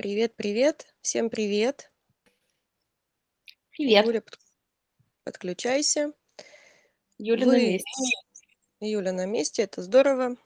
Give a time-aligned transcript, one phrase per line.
[0.00, 0.86] Привет, привет.
[1.02, 1.92] Всем привет.
[3.72, 4.06] Привет.
[4.06, 4.38] Юля, под-
[5.24, 6.14] подключайся.
[7.18, 7.90] Юля на Вы, месте.
[8.80, 10.36] Юля, на месте, это здорово.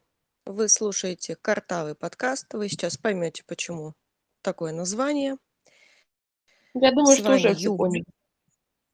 [0.45, 2.53] Вы слушаете Картавый подкаст.
[2.53, 3.95] Вы сейчас поймете, почему
[4.43, 5.37] такое название.
[6.75, 8.05] Я думаю, С что уже все поняли.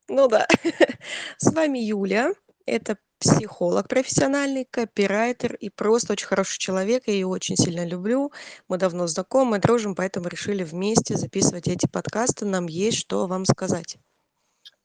[0.09, 0.47] Ну да.
[1.39, 2.35] С вами Юля.
[2.67, 7.05] Это психолог профессиональный, копирайтер и просто очень хороший человек.
[7.07, 8.33] Я ее очень сильно люблю.
[8.69, 12.47] Мы давно знакомы, дружим, поэтому решили вместе записывать эти подкасты.
[12.47, 13.99] Нам есть что вам сказать.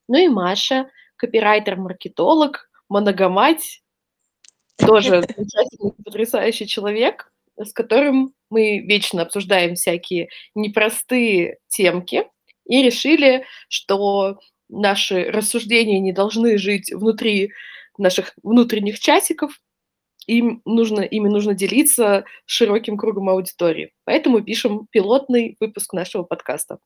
[0.08, 3.82] Ну и Маша, копирайтер-маркетолог, моногамать,
[4.78, 12.26] тоже замечательный, потрясающий человек, с которым мы вечно обсуждаем всякие непростые темки
[12.66, 17.52] и решили, что наши рассуждения не должны жить внутри
[17.98, 19.60] наших внутренних чатиков,
[20.28, 23.94] им нужно, ими нужно делиться широким кругом аудитории.
[24.06, 26.80] Поэтому пишем пилотный выпуск нашего подкаста.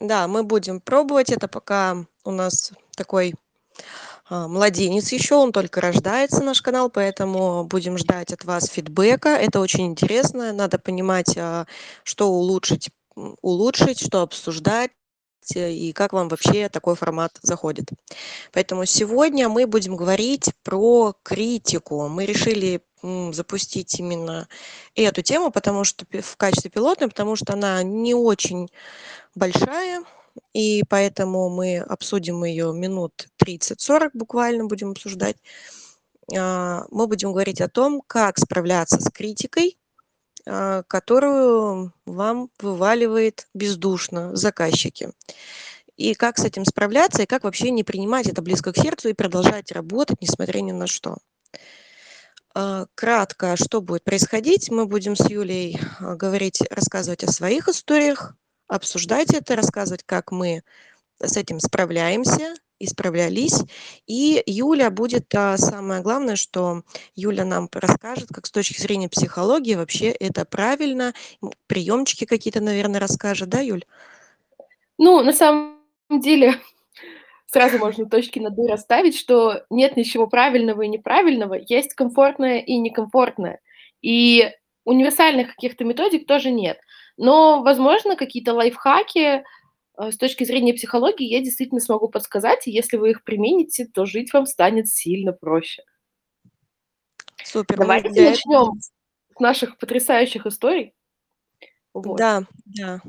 [0.00, 3.34] Да, мы будем пробовать это, пока у нас такой
[4.28, 9.30] а, младенец еще, он только рождается, наш канал, поэтому будем ждать от вас фидбэка.
[9.30, 11.66] Это очень интересно, надо понимать, а,
[12.02, 14.90] что улучшить, улучшить, что обсуждать
[15.52, 17.90] и как вам вообще такой формат заходит.
[18.52, 22.08] Поэтому сегодня мы будем говорить про критику.
[22.08, 22.82] Мы решили
[23.32, 24.48] запустить именно
[24.94, 28.68] эту тему, потому что в качестве пилотной, потому что она не очень
[29.34, 30.04] большая,
[30.52, 35.36] и поэтому мы обсудим ее минут 30-40 буквально будем обсуждать.
[36.36, 39.76] А, Мы будем говорить о том, как справляться с критикой,
[40.44, 45.10] которую вам вываливает бездушно заказчики.
[45.96, 49.14] И как с этим справляться, и как вообще не принимать это близко к сердцу и
[49.14, 51.18] продолжать работать, несмотря ни на что.
[52.54, 58.34] А, Кратко, что будет происходить, мы будем с Юлей а, говорить, рассказывать о своих историях,
[58.68, 60.62] обсуждать это, рассказывать, как мы
[61.20, 63.62] с этим справляемся и справлялись.
[64.06, 66.82] И Юля будет а, самое главное, что
[67.14, 71.14] Юля нам расскажет, как с точки зрения психологии вообще это правильно.
[71.66, 73.84] Приемчики какие-то, наверное, расскажет, да, Юль?
[74.98, 75.78] Ну, на самом
[76.10, 76.60] деле,
[77.46, 82.76] сразу можно точки над «и» расставить, что нет ничего правильного и неправильного, есть комфортное и
[82.76, 83.60] некомфортное.
[84.02, 84.50] И
[84.84, 86.78] универсальных каких-то методик тоже нет.
[87.16, 89.44] Но, возможно, какие-то лайфхаки
[89.96, 94.32] с точки зрения психологии я действительно смогу подсказать, и если вы их примените, то жить
[94.32, 95.82] вам станет сильно проще.
[97.44, 97.78] Супер.
[97.78, 100.94] Давайте этого- начнем с наших потрясающих историй.
[101.92, 102.18] Вот.
[102.18, 103.00] Да, да.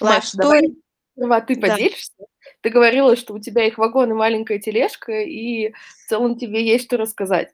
[0.00, 0.70] Life давай
[1.12, 1.68] сперва ты Да.
[1.68, 2.14] поделишься.
[2.62, 6.86] Ты говорила, что у тебя их вагон и маленькая тележка, и в целом тебе есть
[6.86, 7.52] что рассказать.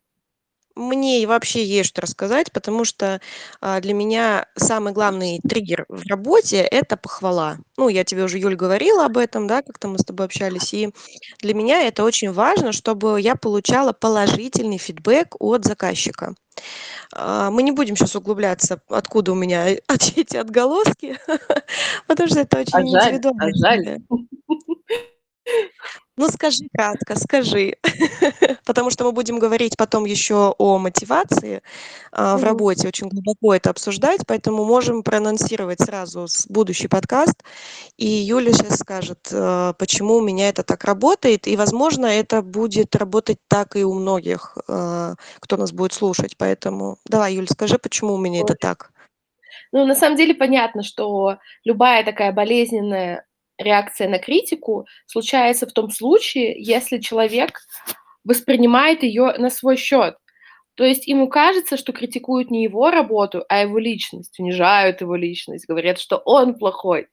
[0.76, 3.20] Мне и вообще есть что рассказать, потому что
[3.60, 7.58] а, для меня самый главный триггер в работе– это похвала.
[7.76, 10.74] Ну, я тебе уже, Юль, говорила об этом, да, как-то мы с тобой общались.
[10.74, 10.90] И
[11.40, 16.34] для меня это очень важно, чтобы я получала положительный фидбэк от заказчика.
[17.12, 19.68] А, Мы не будем сейчас углубляться, откуда у меня
[20.16, 21.18] эти отголоски,
[22.08, 23.98] потому что это очень А индивидуально.
[26.16, 27.76] Ну, скажи кратко, скажи.
[28.64, 31.62] Потому что мы будем говорить потом еще о мотивации
[32.12, 37.42] а, в работе, очень глубоко это обсуждать, поэтому можем проанонсировать сразу с будущий подкаст.
[37.96, 42.94] И Юля сейчас скажет, э, почему у меня это так работает, и, возможно, это будет
[42.94, 46.36] работать так и у многих, э, кто нас будет слушать.
[46.36, 48.92] Поэтому давай, Юль, скажи, почему у меня это так.
[49.72, 53.24] Ну, на самом деле понятно, что любая такая болезненная
[53.58, 57.60] реакция на критику случается в том случае, если человек
[58.24, 60.16] воспринимает ее на свой счет.
[60.74, 65.66] То есть ему кажется, что критикуют не его работу, а его личность, унижают его личность,
[65.68, 67.08] говорят, что он плохой.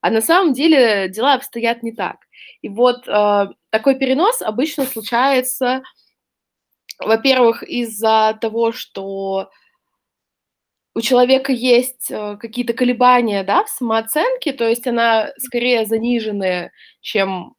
[0.00, 2.16] А на самом деле дела обстоят не так.
[2.62, 5.82] И вот э, такой перенос обычно случается,
[6.98, 9.50] во-первых, из-за того, что
[10.94, 17.54] у человека есть э, какие-то колебания, да, в самооценке, то есть она скорее заниженная, чем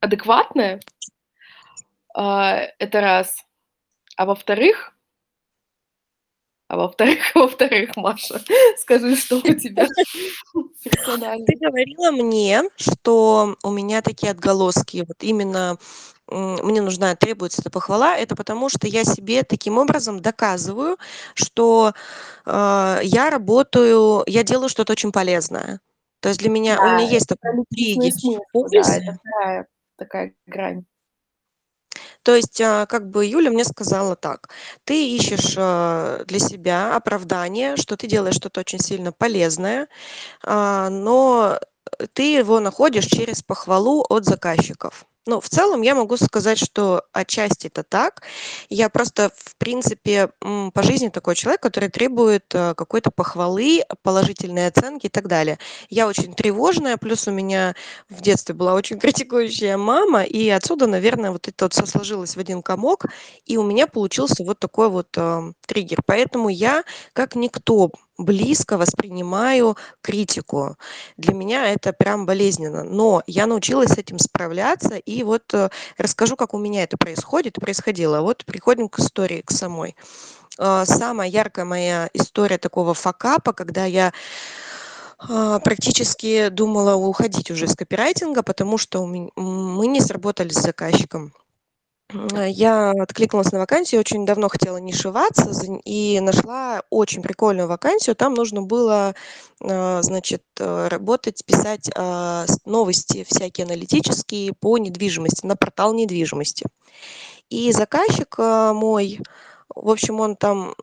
[0.00, 0.80] адекватная.
[2.14, 3.36] А, это раз.
[4.16, 4.94] А во-вторых,
[6.68, 8.40] а во-вторых, во-вторых, Маша,
[8.78, 9.86] скажи, что у тебя.
[10.52, 15.78] Ты говорила мне, что у меня такие отголоски, вот именно
[16.28, 20.96] мне нужна, требуется эта похвала, это потому что я себе таким образом доказываю,
[21.34, 21.92] что
[22.46, 25.80] э, я работаю, я делаю что-то очень полезное.
[26.20, 27.50] То есть для меня, у Да, меня есть такой
[27.92, 28.40] смыслы,
[28.72, 29.66] да, это вторая
[29.98, 30.84] такая грань.
[32.24, 34.48] То есть, а, как бы Юля мне сказала так:
[34.84, 39.88] "Ты ищешь, а, для себя оправдание, что ты делаешь что-то очень сильно полезное,
[40.46, 41.58] но
[42.14, 45.06] ты его находишь через похвалу от заказчиков".
[45.26, 48.22] Ну, в целом я могу сказать, что отчасти это так.
[48.68, 55.06] Я просто, в принципе, по жизни такой человек, который требует, э, какой-то похвалы, положительной оценки
[55.06, 55.58] и так далее.
[55.88, 57.74] Я очень тревожная, плюс у меня
[58.10, 62.62] в детстве была очень критикующая мама, и отсюда, наверное, вот это вот сложилось в один
[62.62, 63.06] комок,
[63.46, 66.00] и у меня получился вот такой вот, э, триггер.
[66.04, 66.84] Поэтому я,
[67.14, 70.76] как никто, близко воспринимаю критику.
[71.16, 76.36] Для меня это прям болезненно, но я научилась с этим справляться, и вот, э, расскажу,
[76.36, 78.20] как у меня это происходит происходило.
[78.20, 79.96] Вот приходим к истории, к самой.
[80.58, 84.12] А, самая яркая моя история такого факапа, когда я,
[85.18, 91.32] а, практически думала уходить уже из копирайтинга, потому что мы не сработали с заказчиком.
[92.12, 95.50] М, я откликнулась на вакансию, очень давно хотела нишеваться
[95.84, 98.14] и нашла очень прикольную вакансию.
[98.14, 99.14] Там нужно было,
[99.62, 101.90] а, значит, э, работать, писать,
[102.66, 106.66] новости всякие аналитические по недвижимости, на портал недвижимости.
[107.50, 109.20] И заказчик, мой,
[109.74, 110.74] в общем, он там,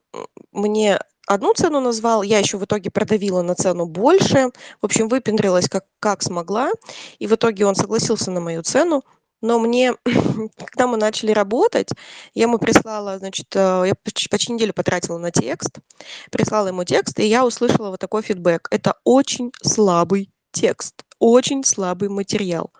[0.51, 4.51] мне одну цену назвал, я еще в итоге продавила на цену больше.
[4.81, 6.71] В общем, выпендрилась как как смогла,
[7.19, 9.03] и в итоге он согласился на мою цену.
[9.41, 9.95] Но мне,
[10.57, 11.89] когда мы начали работать,
[12.33, 15.79] я ему прислала, значит, э, я поч почти неделю потратила на текст,
[16.31, 22.09] прислала ему текст, и я услышала вот такой фидбэк: "Это очень слабый текст, очень слабый
[22.09, 22.71] материал".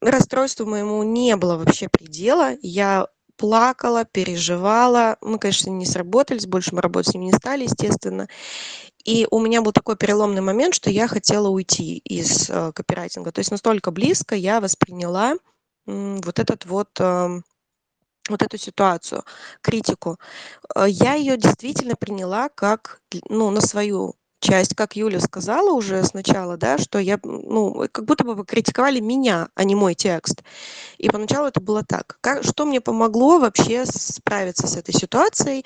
[0.00, 2.56] Расстройству моему не было вообще предела.
[2.60, 3.06] Я
[3.36, 5.16] плакала, переживала.
[5.20, 8.28] Мы, конечно, не сработались, больше мы работать с ним не стали, естественно.
[9.04, 13.32] И у меня был такой переломный момент, что я хотела уйти из, э, копирайтинга.
[13.32, 15.34] То есть настолько близко я восприняла,
[15.86, 17.44] вот этот вот, ам,
[18.30, 19.24] вот эту ситуацию,
[19.62, 20.18] критику.
[20.76, 23.00] Э, я её действительно приняла как
[23.30, 24.74] ну, на свою часть.
[24.76, 29.64] Как Юля сказала уже сначала, да, что я, ну, как будто бы критиковали меня, а
[29.64, 30.42] не мой текст.
[30.98, 32.18] И поначалу это было так.
[32.22, 35.64] Ка что мне помогло вообще справиться с этой ситуацией?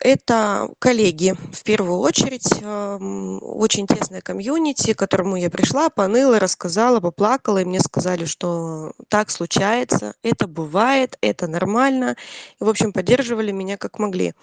[0.00, 6.98] Это коллеги, в первую очередь, ам, очень тесное комьюнити, к которому я пришла, поныла, рассказала,
[7.00, 12.16] поплакала, и мне сказали, что так случается, это бывает, это нормально.
[12.60, 14.34] И, в общем, поддерживали меня как могли.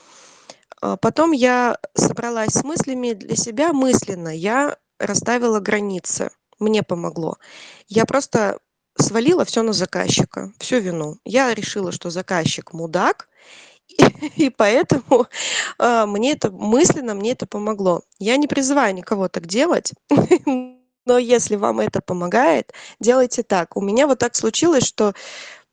[0.81, 4.29] А, потом я собралась с мыслями для себя мысленно.
[4.29, 6.31] Я расставила границы.
[6.59, 7.37] Мне помогло.
[7.87, 8.59] Я просто
[8.97, 11.17] свалила всё на заказчика, всю вину.
[11.25, 13.29] Я решила, что заказчик мудак,
[14.35, 15.27] и поэтому,
[15.79, 18.01] а, мне это мысленно мне это помогло.
[18.19, 19.93] Я не призываю никого так делать,
[21.05, 23.75] но если вам это помогает, делайте так.
[23.77, 25.13] У меня вот так случилось, что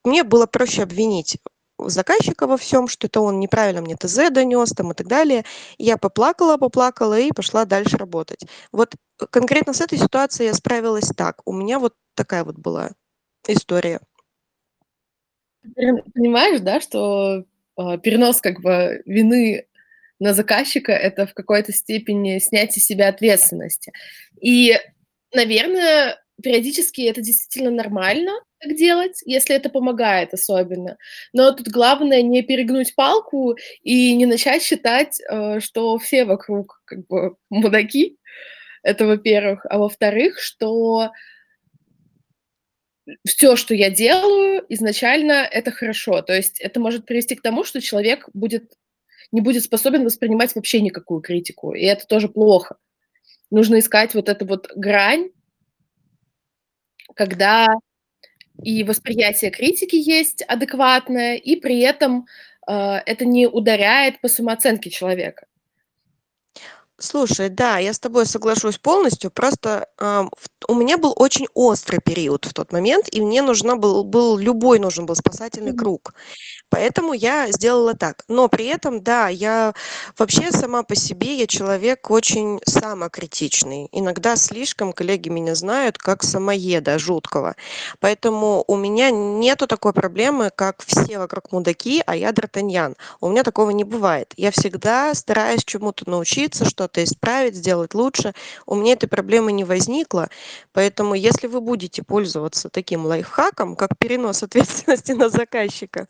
[0.04, 1.38] мне было проще обвинить
[1.78, 5.44] заказчика во всём, что это он неправильно мне ТЗ донёс там и так далее.
[5.78, 8.40] Я поплакала поплакала и пошла дальше работать.
[8.72, 11.42] Вот, э, конкретно с этой ситуацией я справилась так.
[11.46, 12.90] У меня вот такая вот была
[13.48, 14.00] история.
[16.14, 17.44] Понимаешь, да, что,
[18.02, 19.66] перенос как бы вины
[20.20, 23.92] на заказчика- это в какой-то степени снятие себя ответственности.
[24.40, 24.76] И,
[25.32, 30.96] наверное, периодически это действительно нормально так делать, если это помогает особенно.
[31.32, 37.06] Но тут главное не перегнуть палку и не начать считать, э, что все вокруг как
[37.06, 38.18] бы мудаки.
[38.82, 39.66] Это во-первых.
[39.68, 41.10] А во-вторых, что
[43.26, 46.22] всё, что я делаю, изначально это хорошо.
[46.22, 48.72] То есть это может привести к тому, что человек будет
[49.32, 52.76] не будет способен воспринимать вообще никакую критику, и это тоже плохо.
[53.50, 55.30] Нужно искать вот эту вот грань
[57.14, 57.66] когда
[58.62, 62.26] и восприятие критики есть адекватное, и при этом,
[62.66, 65.46] а, это не ударяет по самооценке человека.
[67.00, 69.30] Слушай, да, я с тобой соглашусь полностью.
[69.30, 70.28] Просто, в
[70.66, 74.78] у меня был очень острый период в тот момент, и мне нужна был был любой
[74.80, 75.78] нужен был спасательный Мгм.
[75.78, 76.12] круг.
[76.70, 78.24] Поэтому я сделала так.
[78.28, 79.74] Но при этом, да, я
[80.18, 83.88] вообще сама по себе, я человек очень самокритичный.
[83.92, 84.92] Иногда слишком.
[84.94, 87.56] Коллеги меня знают как самоеда жуткого.
[88.00, 92.96] Поэтому у меня нету такой проблемы, как все вокруг мудаки, а я д'Артаньян.
[93.20, 94.32] У меня такого не бывает.
[94.38, 98.32] Я всегда стараюсь чему-то научиться, что-то что-то исправить, сделать лучше.
[98.66, 100.28] У меня этой проблемы не возникло,
[100.72, 106.06] поэтому если вы будете пользоваться таким лайфхаком, как перенос ответственности на заказчика,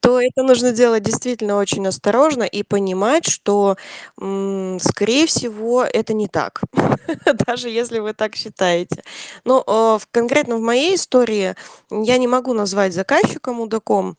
[0.00, 3.76] то это нужно делать действительно очень осторожно и понимать, что,
[4.16, 6.62] скорее всего, это не так,
[7.46, 9.02] даже если вы так считаете.
[9.44, 11.54] Но, э, конкретно в моей истории
[11.90, 14.16] я не могу назвать заказчика мудаком,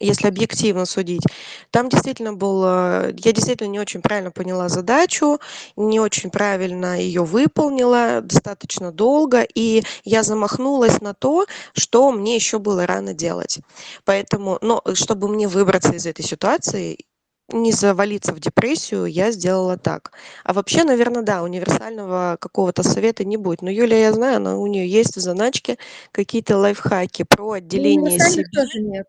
[0.00, 1.22] если объективно судить.
[1.70, 5.38] Там действительно было я действительно не очень правильно поняла задачу,
[5.76, 12.58] не очень правильно ее выполнила достаточно долго, и я замахнулась на то, что мне еще
[12.58, 13.60] было рано делать.
[14.04, 16.98] Поэтому, но чтобы мне выбраться из этой ситуации,
[17.52, 20.10] не завалиться в депрессию, я сделала так.
[20.44, 23.62] А вообще, наверное, да, универсального какого-то совета не будет.
[23.62, 25.78] Но Юлия, я знаю, она у нее есть в заначке
[26.12, 29.06] какие-то лайфхаки про отделение себя тоже нет.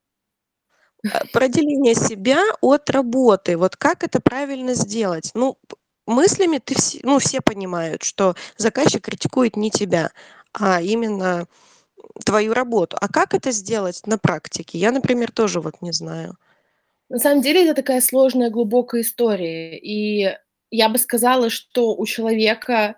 [1.06, 3.58] А, про отделение себя от работы.
[3.58, 5.32] Вот как это правильно сделать?
[5.34, 5.58] Ну,
[6.06, 10.12] мыслями ты вс ну, все понимают, что заказчик критикует не тебя,
[10.54, 11.48] а именно,
[12.26, 12.98] твою работу.
[13.00, 14.78] А как это сделать на практике?
[14.78, 16.38] Я, например, тоже вот не знаю.
[17.10, 19.78] На самом деле это такая сложная, глубокая история.
[19.78, 20.36] И
[20.72, 22.96] я бы сказала, что у человека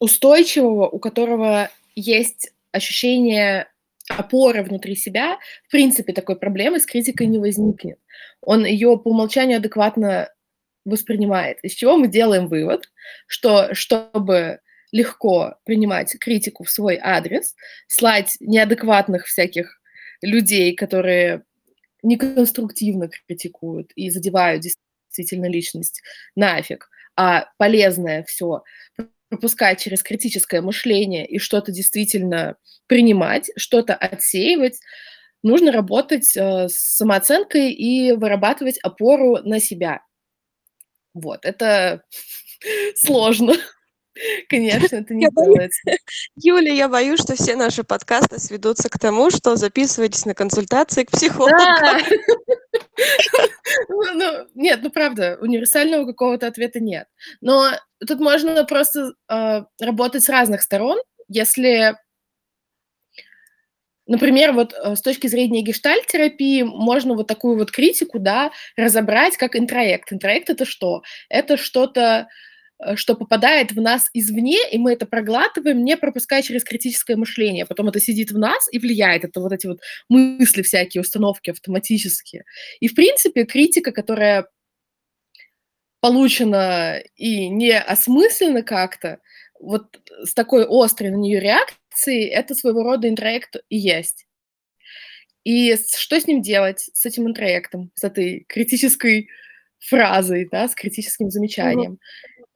[0.00, 3.68] устойчивого, у которого есть ощущение
[4.10, 7.98] опоры внутри себя, в принципе, такой проблемы с критикой не возникнет.
[8.40, 10.30] Он ее по умолчанию адекватно
[10.84, 11.58] воспринимает.
[11.62, 12.90] Из чего мы делаем вывод,
[13.26, 14.60] что чтобы
[14.90, 17.54] легко принимать критику в свой адрес,
[17.86, 19.80] слать неадекватных всяких
[20.22, 21.42] людей, которые
[22.02, 26.02] неконструктивно критикуют и задевают действительно личность,
[26.36, 28.62] нафиг, а полезное всё
[29.28, 32.56] пропускать через критическое мышление и что-то действительно
[32.86, 34.78] принимать, что-то отсеивать.
[35.42, 40.02] Нужно работать, э, с самооценкой и вырабатывать опору на себя.
[41.14, 42.02] Вот, это
[42.96, 43.54] сложно.
[44.48, 45.80] Конечно, это не Я боюсь, делается.
[46.36, 51.10] Юля, я боюсь, что все наши подкасты сведутся к тому, что записывайтесь на консультации к
[51.10, 51.56] психологу.
[51.56, 52.00] Да!
[53.88, 57.06] Ну ну, нет, ну правда, универсального какого-то ответа нет.
[57.40, 57.70] Но
[58.06, 60.98] тут можно просто, э, работать с разных сторон.
[61.28, 61.94] Если
[64.06, 69.54] например, вот, э, с точки зрения гештальт-терапии можно вот такую вот критику, да, разобрать как
[69.54, 70.12] интроект.
[70.12, 71.02] Интроект- это что?
[71.28, 72.26] Это что-то,
[72.94, 77.66] что попадает в нас извне, и мы это проглатываем, не пропуская через критическое мышление.
[77.66, 79.24] Потом это сидит в нас и влияет.
[79.24, 82.44] Это вот эти вот мысли всякие, установки автоматические.
[82.80, 84.48] И, в принципе, критика, которая
[86.00, 89.18] получена и не осмыслена как-то,
[89.60, 94.26] вот с такой острой на нее реакцией, это своего рода интроект и есть.
[95.44, 99.28] И что с ним делать, с этим интроектом, с этой критической
[99.78, 101.30] фразой, да, с критическим Мгм.
[101.32, 101.98] замечанием?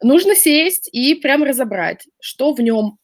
[0.02, 2.99] Нужно сесть и прям разобрать, что в нём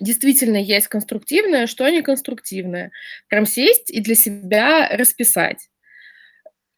[0.00, 2.92] действительно есть конструктивное, что неконструктивное.
[3.28, 5.68] Прям сесть и для себя расписать.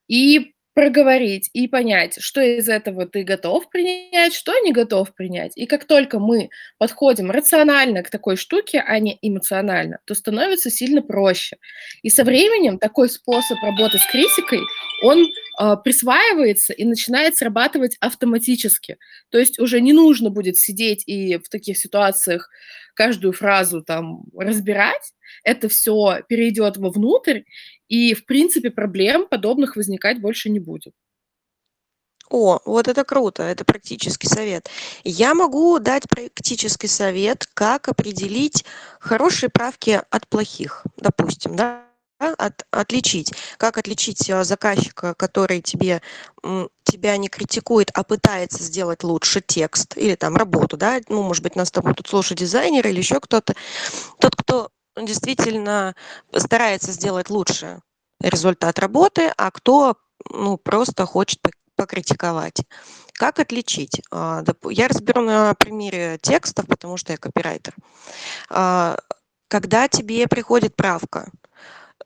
[0.08, 5.50] И проговорить, и понять, что из этого ты готов принять, что не готов принять.
[5.56, 11.02] И как только мы подходим рационально к такой штуке, а не эмоционально, то становится сильно
[11.02, 11.56] проще.
[12.02, 14.61] И со временем такой способ работы с критикой,
[15.02, 15.26] он,
[15.61, 18.99] э, присваивается и начинает срабатывать автоматически.
[19.30, 22.49] То есть уже не нужно будет сидеть и в таких ситуациях
[22.94, 25.12] каждую фразу там разбирать.
[25.42, 27.42] Это всё перейдет вовнутрь,
[27.88, 30.95] и, в принципе, проблем подобных возникать больше не будет.
[32.30, 34.68] О, вот это круто, это практический совет.
[35.02, 38.66] Я могу дать практический совет, как определить
[39.00, 41.85] хорошие правки от плохих, допустим, да,
[42.18, 43.33] от отличить.
[43.57, 46.02] Как отличить, э, заказчика, который тебе,
[46.83, 51.00] тебя не критикует, а пытается сделать лучше текст или там работу, да.
[51.09, 53.54] Ну, может быть, нас с тобой тут слушает дизайнер или еще кто-то.
[54.18, 54.71] Тот, кто
[55.06, 55.94] действительно
[56.36, 57.80] старается сделать лучше
[58.20, 59.96] результат работы, а кто,
[60.30, 61.40] ну, просто хочет
[61.76, 62.62] покритиковать.
[63.14, 64.02] Как отличить?
[64.12, 67.74] А, я разберу на примере текстов, потому что я копирайтер.
[68.50, 68.96] А,
[69.48, 71.30] когда тебе приходит правка,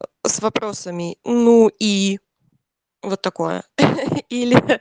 [0.00, 2.20] э, с вопросами: "Ну и?"
[3.02, 3.64] Вот такое.
[4.30, 4.80] Или,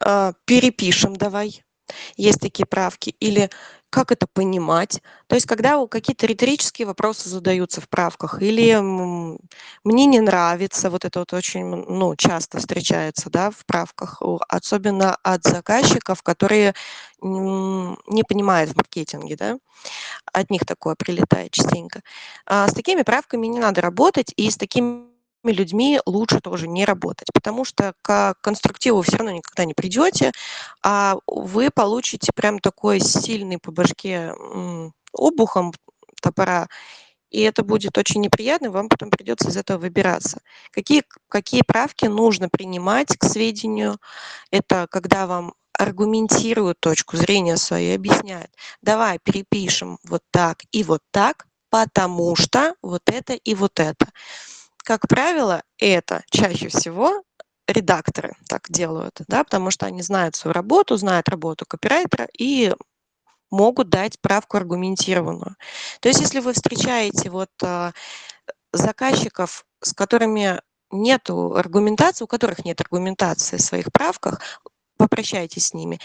[0.00, 1.64] а: "Перепишем давай".
[2.16, 3.10] Есть такие правки.
[3.20, 3.50] Или:
[3.92, 8.76] "Как это понимать?" То есть когда какие-то риторические вопросы задаются в правках или,
[9.84, 10.90] "Мне не нравится".
[10.90, 16.74] Вот это вот очень, ну, часто встречается, да, в правках, особенно от заказчиков, которые,
[17.22, 19.58] не понимают в маркетинге, да.
[20.32, 22.02] От них такое прилетает частенько.
[22.46, 25.06] А, с такими правками не надо работать, и с такими
[25.52, 30.32] людьми лучше тоже не работать, потому что к конструктиву все равно никогда не придете,
[30.82, 34.32] а вы получите прям такой сильный по башке
[35.12, 35.72] обухом
[36.20, 36.68] топора,
[37.30, 40.40] и это будет очень неприятно, вам потом придется из этого выбираться.
[40.70, 43.98] Какие, какие правки нужно принимать к сведению?
[44.50, 48.50] Это когда вам аргументируют точку зрения свою, объясняют,
[48.80, 54.06] давай перепишем вот так и вот так, потому что вот это и вот это.
[54.86, 57.24] Как правило, это чаще всего
[57.66, 62.72] редакторы так делают, да, потому что они знают свою работу, знают работу копирайтера и
[63.50, 65.56] могут дать правку аргументированную.
[65.98, 67.90] То есть если вы встречаете вот э,
[68.72, 70.60] заказчиков, с которыми
[70.92, 74.40] нет аргументации, у которых нет аргументации в своих правках,
[74.98, 75.98] попрощайтесь с ними.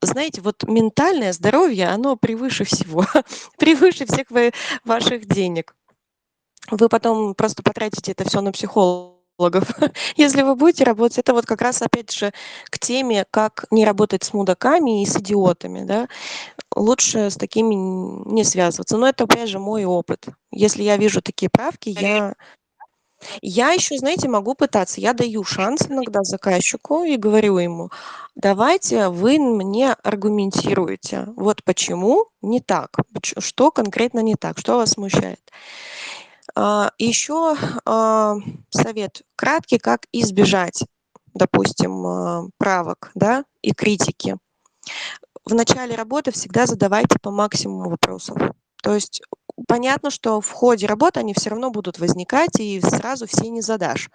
[0.00, 3.06] Знаете, вот ментальное здоровье, оно превыше всего,
[3.58, 4.26] превыше всех
[4.84, 5.76] ваших денег.
[6.70, 9.18] Вы потом просто потратите это все на психологов.
[10.16, 12.32] Если вы будете работать, это вот как раз опять же
[12.70, 16.08] к теме, как не работать с мудаками и с идиотами, да.
[16.76, 18.98] Лучше с такими не связываться.
[18.98, 20.26] Но это опять же мой опыт.
[20.52, 22.34] Если я вижу такие правки, я
[23.42, 25.00] я еще, знаете, могу пытаться.
[25.00, 27.90] Я даю шанс иногда заказчику и говорю ему:
[28.36, 32.90] "Давайте вы мне аргументируете, вот почему не так,
[33.38, 35.40] что конкретно не так, что вас смущает".
[36.54, 38.36] А, еще а,
[38.70, 40.84] совет краткий, как избежать,
[41.34, 44.36] допустим, а, правок, да, и критики.
[45.44, 48.36] В начале работы всегда задавайте по максимуму вопросов.
[48.82, 49.22] То есть
[49.66, 54.10] понятно, что в ходе работы они все равно будут возникать, и сразу все не задашь.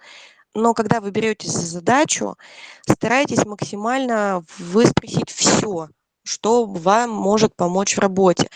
[0.55, 2.35] Но когда вы беретесь за задачу,
[2.87, 5.89] старайтесь максимально выспросить все,
[6.23, 8.49] что вам может помочь в работе.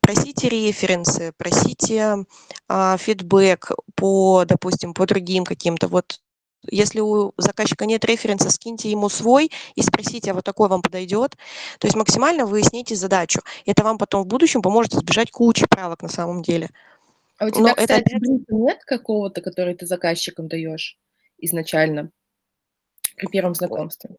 [0.00, 2.24] Просите референсы, просите
[2.68, 5.88] а, фидбэк по, допустим, по другим каким-то.
[5.88, 6.20] Вот
[6.70, 11.36] если у заказчика нет референса, скиньте ему свой и спросите, а вот такой вам подойдет.
[11.78, 13.40] То есть максимально выясните задачу.
[13.66, 16.70] Это вам потом в будущем поможет избежать кучи правок на самом деле.
[17.38, 18.54] А у тебя, Но кстати, это...
[18.54, 20.98] нет какого-то, который ты заказчикам даешь
[21.38, 22.10] изначально
[23.16, 24.16] при первом знакомстве?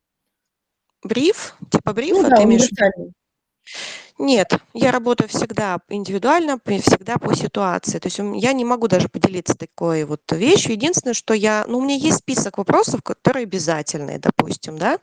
[1.06, 1.54] Бриф?
[1.70, 2.68] Типа брифа ну, да, ты имеешь?
[4.18, 8.00] Нет, я работаю всегда индивидуально, всегда по ситуации.
[8.00, 10.72] То есть я не могу даже поделиться такой вот вещью.
[10.72, 15.00] Единственное, что я, ну, у меня есть список вопросов, которые обязательные, допустим, да.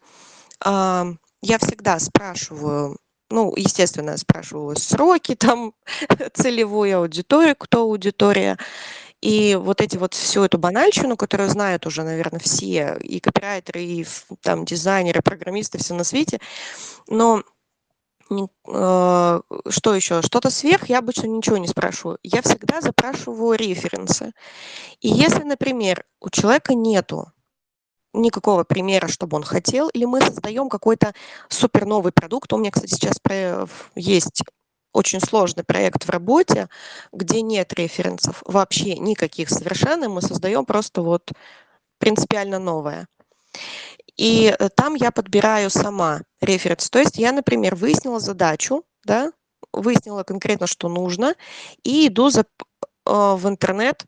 [1.45, 2.97] Я всегда спрашиваю,
[3.31, 5.75] ну, естественно, спрашиваю сроки, там,
[6.35, 8.59] целевую аудиторию, кто аудитория.
[9.23, 14.07] И вот эти вот всю эту банальщину, которую знают уже, наверное, все, и копирайтеры, и
[14.43, 16.41] там дизайнеры, программисты, все на свете.
[17.09, 17.43] Но
[18.67, 20.23] Э, что еще?
[20.23, 22.19] Что-то сверх, я обычно ничего не спрашиваю.
[22.23, 24.33] Я всегда запрашиваю референсы.
[25.01, 27.33] И если, например, у человека нету
[28.15, 31.15] никакого примера, чтобы он хотел, или мы создаем какой-то
[31.49, 32.53] супер новый продукт.
[32.53, 33.17] У меня, кстати, сейчас
[33.95, 34.43] есть
[34.93, 36.69] очень сложный проект в работе,
[37.13, 40.09] где нет референсов вообще никаких совершенно.
[40.09, 41.33] Мы создаем просто вот
[41.99, 43.07] принципиально новое.
[44.17, 46.91] И э, там я подбираю сама референс.
[46.91, 49.33] То есть я, например, выяснила задачу, да,
[49.73, 51.35] выяснила конкретно, что нужно,
[51.83, 52.45] и иду за, э,
[53.07, 54.05] в интернет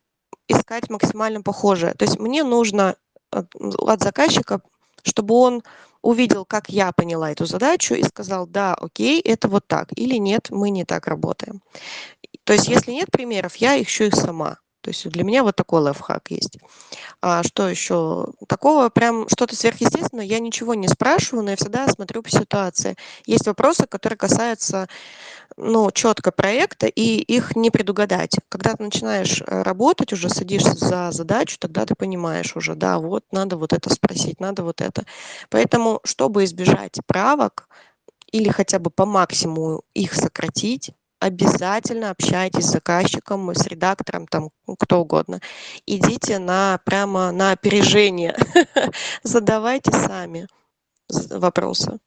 [0.49, 1.95] искать максимально похожее.
[1.95, 2.97] То есть мне нужно
[3.31, 4.61] от, от заказчика,
[5.05, 5.63] чтобы он
[6.03, 10.49] увидел, как я поняла эту задачу и сказал, да, окей, это вот так, или нет,
[10.51, 11.63] мы не так работаем.
[12.45, 14.59] То есть если нет примеров, я ищу их сама.
[14.85, 16.59] То есть для меня вот такой лайфхак есть.
[17.23, 18.27] А что еще?
[18.47, 22.95] Такого прям что-то сверхъестественное я ничего не спрашиваю, но я всегда смотрю по ситуации.
[23.25, 24.87] Есть вопросы, которые касаются
[25.57, 28.37] ну, четко проекта, и их не предугадать.
[28.51, 33.25] Когда ты начинаешь э, работать, уже садишься за задачу, тогда ты понимаешь уже, да, вот
[33.33, 35.07] надо вот это спросить, надо вот это.
[35.49, 37.71] Поэтому, чтобы избежать правок
[38.33, 40.91] или хотя бы по максимуму их сократить,
[41.25, 45.41] обязательно общайтесь с заказчиком, с редактором, там кто угодно.
[45.87, 48.37] Идите на прямо на опережение,
[49.23, 50.47] задавайте сами
[51.31, 51.99] вопросы.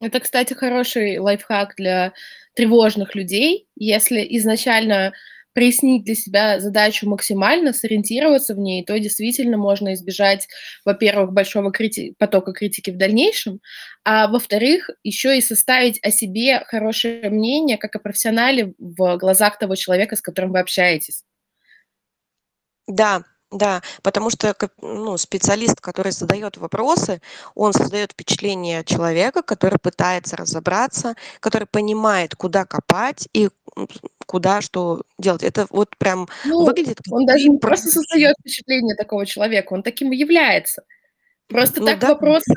[0.00, 2.12] Это, кстати, хороший лайфхак для
[2.54, 3.68] тревожных людей.
[3.74, 5.14] Если изначально
[5.56, 10.46] прояснить для себя задачу максимально, сориентироваться в ней, то действительно можно избежать,
[10.84, 13.60] во-первых, большого крити- потока критики в дальнейшем,
[14.04, 19.76] а во-вторых, еще и составить о себе хорошее мнение, как о профессионале в глазах того
[19.76, 21.22] человека, с которым вы общаетесь.
[22.86, 27.20] Да, Да, потому что ну, специалист, который задает вопросы,
[27.54, 33.50] он создает впечатление человека, который пытается разобраться, который понимает, куда копать и
[34.26, 35.44] куда что делать.
[35.44, 39.82] Это вот прям Ну, выглядит, как он даже не просто создает впечатление такого человека, он
[39.84, 40.82] таким и является.
[41.48, 42.08] Просто Ну так да.
[42.08, 42.52] вопросы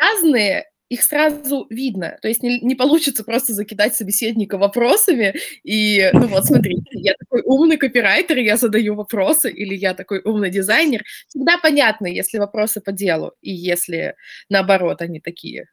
[0.00, 2.18] разные, их сразу видно.
[2.22, 7.42] То есть не не получится просто закидать собеседника вопросами и: "Ну вот смотрите, я такой
[7.46, 11.04] умный копирайтер, я задаю вопросы", или "Я такой умный дизайнер".
[11.28, 14.16] Всегда понятно, если вопросы по делу и если,
[14.50, 15.66] наоборот, они такие,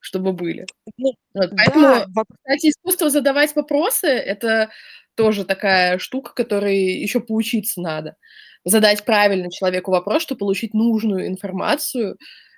[0.00, 0.66] чтобы были.
[0.98, 4.70] Ну Вот, да, поэтому, воп кстати, искусство задавать вопросы- это
[5.16, 8.16] тоже такая штука, которой ещё поучиться надо.
[8.64, 12.16] Задать правильно человеку вопрос, чтоб получить нужную информацию.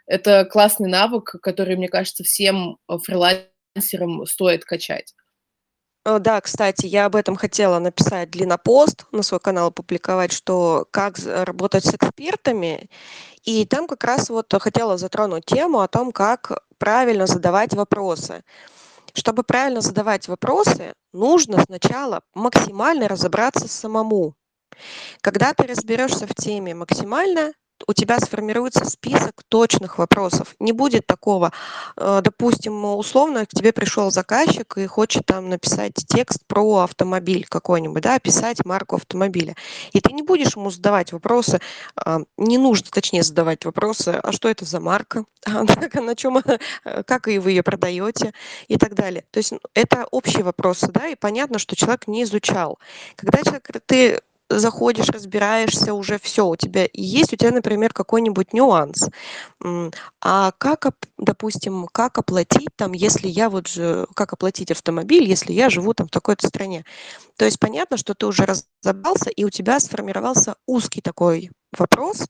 [0.09, 5.15] Это классный навык, который, мне кажется, всем, э, фрилансерам стоит качать.
[6.07, 11.19] Э, да, кстати, я об этом хотела написать длиннопост, на свой канал опубликовать, что как
[11.27, 12.89] работать с экспертами.
[13.45, 18.45] И там как раз вот хотела затронуть тему о том, как правильно задавать вопросы.
[19.13, 24.35] Чтобы правильно задавать вопросы, нужно сначала максимально разобраться самому.
[25.21, 27.53] Когда ты разберёшься в теме максимально,
[27.87, 30.55] у тебя сформируется список точных вопросов.
[30.61, 31.53] Не будет такого,
[31.97, 38.03] э, допустим, условно к тебе пришёл заказчик и хочет там написать текст про автомобиль какой-нибудь,
[38.03, 39.55] да, описать марку автомобиля.
[39.93, 41.61] И ты не будешь ему задавать вопросы,
[41.97, 45.25] а, не нужно, точнее, задавать вопросы: "А что это за марка?
[46.01, 46.39] А на чём,
[46.85, 48.33] э, как и вы её продаёте?"
[48.69, 49.25] И так далее.
[49.31, 52.79] То есть, н это общие вопросы, да, и понятно, что человек не изучал.
[53.17, 59.09] Когда человек ты заходишь, разбираешься, уже всё, у тебя есть у тебя, например, какой-нибудь нюанс.
[60.23, 65.53] А как оп допустим, как оплатить там, если я вот же как оплатить автомобиль, если
[65.53, 66.85] я живу там в такой-то стране?
[67.39, 72.27] То есть понятно, что ты уже разобрался, и у тебя сформировался узкий такой вопрос.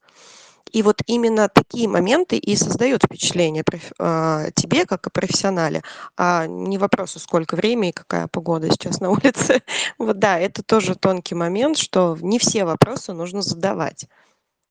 [0.73, 3.65] И вот именно такие моменты и создают впечатление
[3.99, 5.83] а, тебе, как о профессионале,
[6.17, 9.63] а не вопросы: "Сколько время и какая погода сейчас на улице?"
[9.99, 14.07] Вот да, это тоже тонкий момент, что не все вопросы нужно задавать.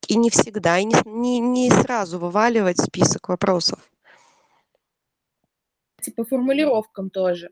[0.07, 3.79] И не всегда, и не не не сразу вываливать список вопросов.
[6.15, 7.49] По формулировкам тоже.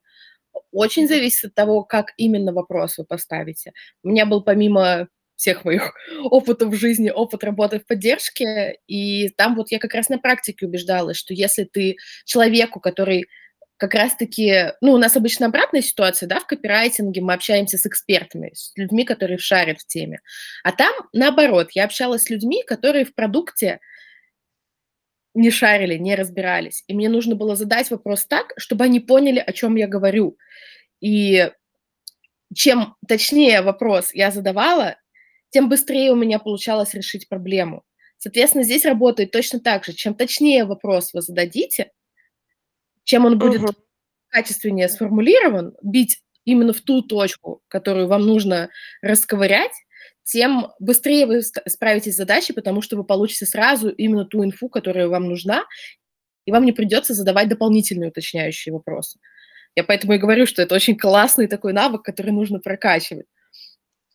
[0.72, 3.74] Очень зависит от того, как именно вопрос вы поставите.
[4.04, 5.94] У меня был, помимо всех моих
[6.24, 10.66] опытов в жизни, опыт работы в поддержке, и там вот я как раз на практике
[10.66, 13.28] убеждалась, что если ты человеку, который
[13.78, 17.86] как раз таки ну, у нас обычно обратная ситуация, да, в копирайтинге, мы общаемся с
[17.86, 20.22] экспертами, с людьми, которые шарят в теме.
[20.64, 23.80] А там наоборот, я общалась с людьми, которые в продукте
[25.34, 26.84] не шарили, не разбирались.
[26.88, 30.38] И мне нужно было задать вопрос так, чтобы они поняли, о чём я говорю.
[31.02, 31.52] И
[32.54, 34.96] чем точнее вопрос я задавала,
[35.56, 37.84] тем быстрее у меня получалось решить проблему.
[38.18, 39.94] Соответственно, здесь работает точно так же.
[39.94, 41.92] Чем точнее вопрос вы зададите
[43.06, 43.62] чем он будет
[44.28, 48.70] качественнее сформулирован, бить именно в ту точку, которую вам нужно
[49.02, 49.72] расковырять,
[50.24, 55.08] тем быстрее вы справитесь с задачей, потому что вы получите сразу именно ту инфу, которая
[55.08, 55.64] вам нужна,
[56.44, 59.20] и вам не придётся задавать дополнительные уточняющие вопросы.
[59.74, 63.28] Я поэтому и говорю, что это очень классный такой навык, который нужно прокачивать.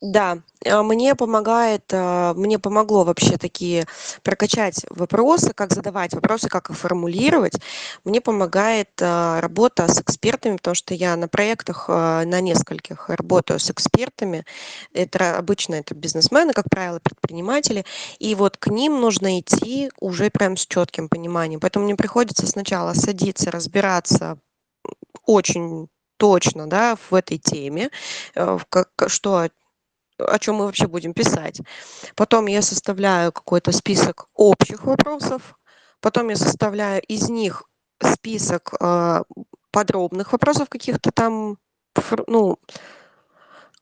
[0.03, 3.85] Да, э, мне помогает, а, мне помогло вообще такие
[4.23, 7.53] прокачать вопросы, как задавать вопросы, как их формулировать.
[8.05, 13.61] Мне помогает, а, работа с экспертами, потому что я на проектах, а, на нескольких работаю
[13.61, 14.47] с экспертами.
[14.95, 17.85] Это обычно это бизнесмены, как правило, предприниматели.
[18.19, 21.61] И вот к ним нужно идти уже прям с чётким пониманием.
[21.61, 24.39] Поэтому мне приходится сначала садиться, разбираться,
[25.27, 27.91] очень точно, да, в этой теме,
[28.37, 28.59] э,
[29.09, 29.49] что
[30.21, 31.61] о чём мы вообще будем писать.
[32.15, 35.59] Потом я составляю какой-то список общих вопросов,
[36.01, 37.65] потом я составляю из них
[38.03, 39.23] список, а,
[39.71, 41.59] подробных вопросов каких-то там
[42.27, 42.59] ну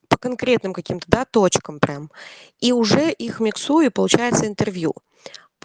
[0.09, 2.11] по конкретным каким-то, да, точкам прям.
[2.61, 4.95] И уже их миксую, получается интервью.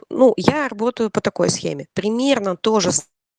[0.10, 1.88] Ну, я работаю по такой схеме.
[1.94, 2.92] Примерно то же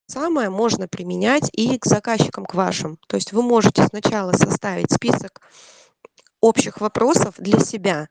[0.07, 2.99] самое можно применять и к заказчикам, к вашим.
[3.07, 5.40] То есть вы можете сначала составить список
[6.45, 8.09] общих вопросов для себя,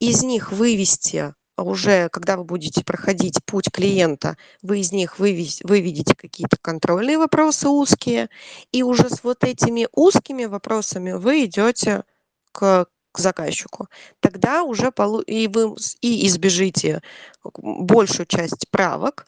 [0.00, 6.14] из них вывести уже, когда вы будете проходить путь клиента, вы из них вывесь выведите
[6.16, 8.28] какие-то контрольные вопросы узкие,
[8.72, 12.04] и уже с вот этими узкими вопросами вы идёте
[12.52, 13.88] к к заказчику.
[14.20, 17.02] Тогда уже полу и вы и избежите
[17.44, 19.26] большую часть правок,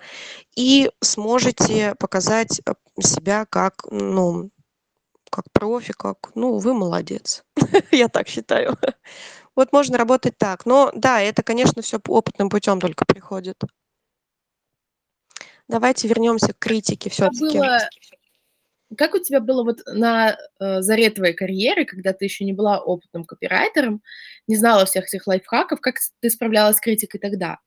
[0.57, 4.51] и сможете показать, э, себя как, ну,
[5.33, 7.45] как профи, как, ну, вы молодец.
[7.92, 8.77] Я так считаю.
[9.57, 10.66] Вот можно работать так.
[10.66, 13.59] Но да, это, конечно, всё опытным путём только приходит.
[15.68, 17.79] Давайте вернёмся к критике было
[18.99, 22.79] как у тебя было вот на, э, заре твоей карьеры, когда ты ещё не была
[22.81, 24.03] опытным копирайтером,
[24.49, 27.59] не знала всех этих лайфхаков, как ты справлялась с критикой тогда?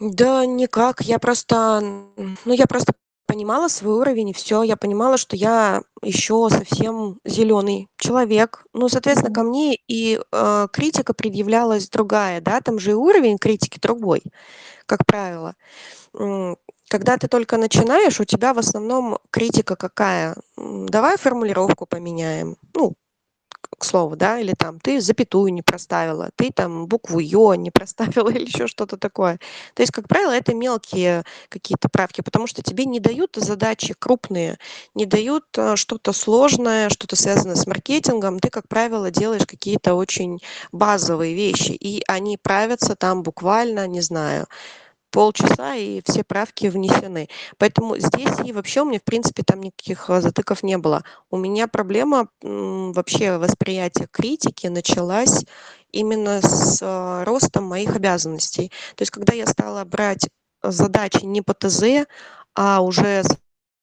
[0.00, 1.02] Да никак.
[1.02, 2.94] Я просто, ну, я просто
[3.30, 4.62] понимала свой уровень, и всё.
[4.64, 8.64] Я понимала, что я ещё совсем зелёный человек.
[8.74, 13.78] Ну, соответственно, ко мне и, э, критика предъявлялась другая, да, там же и уровень критики
[13.80, 14.22] другой,
[14.86, 15.54] как правило.
[16.90, 20.36] Когда ты только начинаешь, у тебя в основном критика какая?
[20.58, 22.94] Давай формулировку поменяем, ну,
[23.78, 27.70] к слову, да, или там ты запятую не проставила, ты там букву "ё" не
[28.24, 29.38] проставила или ещё что-то такое.
[29.74, 34.58] То есть, как правило, это мелкие какие-то правки, потому что тебе не дают задачи крупные,
[34.94, 38.38] не дают, э, что-то сложное, что-то связанное с маркетингом.
[38.40, 40.40] Ты, как правило, делаешь какие-то очень
[40.72, 44.46] базовые вещи, и они правятся там буквально, не знаю,
[45.10, 47.28] полчаса, и все правки внесены.
[47.58, 51.04] Поэтому здесь и вообще у меня, в принципе, там никаких, э, затыков не было.
[51.30, 55.44] У меня проблема, вообще восприятия критики началась
[55.92, 58.70] именно с, э, ростом моих обязанностей.
[58.96, 60.28] То есть когда я стала брать
[60.62, 62.06] задачи не по ТЗ,
[62.54, 63.22] а уже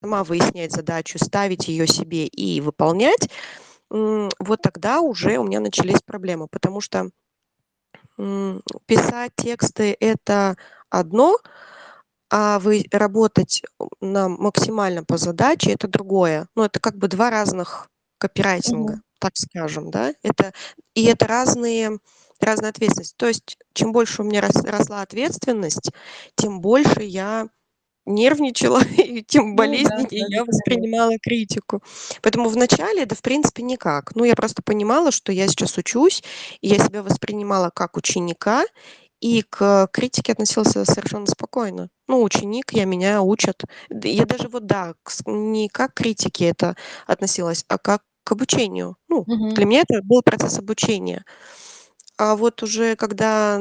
[0.02, 3.30] сама выяснять задачу, ставить её себе и выполнять,
[3.90, 6.48] вот тогда уже у меня начались проблемы.
[6.52, 7.10] Потому что,
[8.88, 10.58] писать тексты- это
[10.90, 11.38] одно,
[12.32, 13.64] а вы работать
[14.02, 16.48] на максимально по задаче- это другое.
[16.56, 19.04] Ну, это как бы 2 разных копирайтинга, Мгм.
[19.20, 20.14] так скажем, да.
[20.24, 20.54] Это
[20.96, 22.00] и это разные
[22.42, 23.16] разная ответственность.
[23.18, 25.92] То есть чем больше у меня рос росла ответственность,
[26.36, 27.48] тем больше я
[28.06, 31.84] нервничала, и тем Ну да, болезненнее да, я это воспринимала критику.
[32.22, 34.16] Поэтому вначале, да, в принципе, никак.
[34.16, 36.24] Ну, я просто понимала, что я сейчас учусь,
[36.62, 38.66] и я себя воспринимала как ученика,
[39.22, 41.90] и к критике относилась совершенно спокойно.
[42.08, 43.64] Ну, ученик я, меня учат.
[43.90, 44.94] Я даже вот, да,
[45.26, 46.76] не как к критике это
[47.08, 48.98] относилась, а как к обучению.
[49.10, 49.50] Ну, Мгм.
[49.56, 51.24] для меня это был процесс обучения.
[52.18, 53.58] А вот уже когда,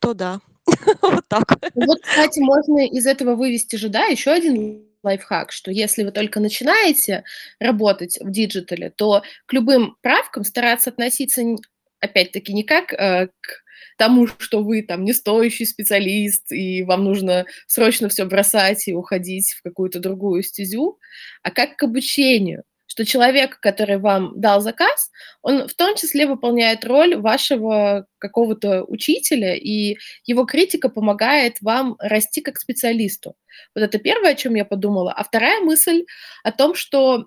[0.00, 0.40] то да.
[1.02, 1.58] Вот так.
[1.74, 6.10] Ну вот, кстати, можно из этого вывести же, да, ещё один лайфхак, что если вы
[6.10, 7.24] только начинаете
[7.60, 11.42] работать в диджитале, то к любым правкам стараться относиться
[12.00, 13.48] опять-таки не как, э, к
[13.98, 19.52] тому, что вы там не стоящий специалист, и вам нужно срочно всё бросать и уходить
[19.52, 20.98] в какую-то другую стезю,
[21.42, 22.64] а как к обучению.
[22.86, 25.10] Что человек, который вам дал заказ,
[25.42, 32.40] он в том числе выполняет роль вашего какого-то учителя, и его критика помогает вам расти
[32.40, 33.36] как специалисту.
[33.74, 35.12] Вот это 1, о чём я подумала.
[35.12, 36.04] А 2 мысль
[36.44, 37.26] о том, что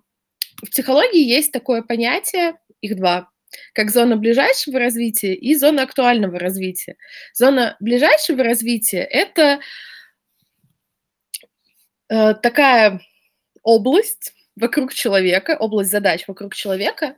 [0.64, 3.30] в психологии есть такое понятие, их 2,
[3.74, 6.96] как зона ближайшего развития и зона актуального развития.
[7.34, 9.60] Зона ближайшего развития- это
[12.10, 13.02] э, такая
[13.64, 17.16] область вокруг человека, область задач вокруг человека,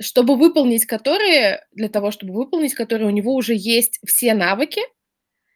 [0.00, 4.82] чтобы выполнить которые для того, чтобы выполнить которые, у него уже есть все навыки,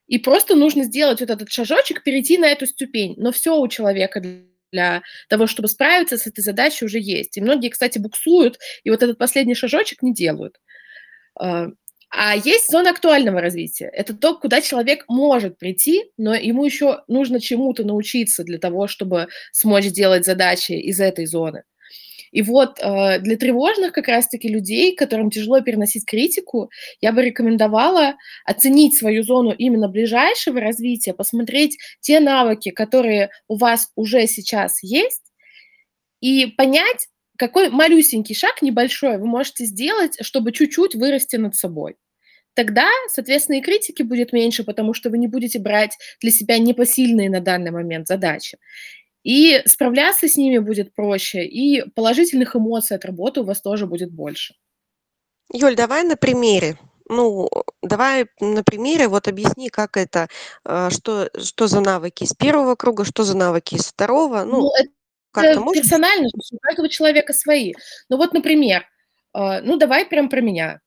[0.08, 3.14] и просто нужно сделать вот этот шажочек, перейти на эту ступень.
[3.18, 4.22] Но всё у человека
[4.72, 7.36] для того, чтобы справиться с этой задачей, уже есть.
[7.36, 10.56] И многие, кстати, буксуют и вот этот последний шажочек не делают.
[11.42, 11.68] Э,
[12.10, 13.90] а есть зона актуального развития.
[13.92, 19.28] Это то, куда человек может прийти, но ему ещё нужно чему-то научиться для того, чтобы
[19.52, 21.64] смочь сделать задачи из этой зоны.
[22.32, 28.14] И вот, э, для тревожных как раз-таки людей, которым тяжело переносить критику, я бы рекомендовала
[28.44, 35.22] оценить свою зону именно ближайшего развития, посмотреть те навыки, которые у вас уже сейчас есть,
[36.20, 41.96] и понять, какой малюсенький шаг, небольшой, вы можете сделать, чтобы чуть-чуть вырасти над собой.
[42.54, 47.28] Тогда, соответственно, и критики будет меньше, потому что вы не будете брать для себя непосильные
[47.28, 48.56] на данный момент задачи.
[49.26, 54.12] И справляться с ними будет проще, и положительных эмоций от работы у вас тоже будет
[54.12, 54.54] больше.
[55.52, 56.78] Юль, давай на примере.
[57.08, 57.48] Ну,
[57.82, 60.28] давай на примере вот объясни, как это,
[60.64, 64.44] э, что что за навыки из 1 круга, что за навыки из 2.
[64.44, 64.70] Ну, Ну,
[65.32, 65.82] как-то это можешь?
[65.82, 67.74] персонально, то есть у каждого человека свои.
[68.08, 68.84] Ну вот, например,
[69.34, 70.80] э, ну, давай прям про меня.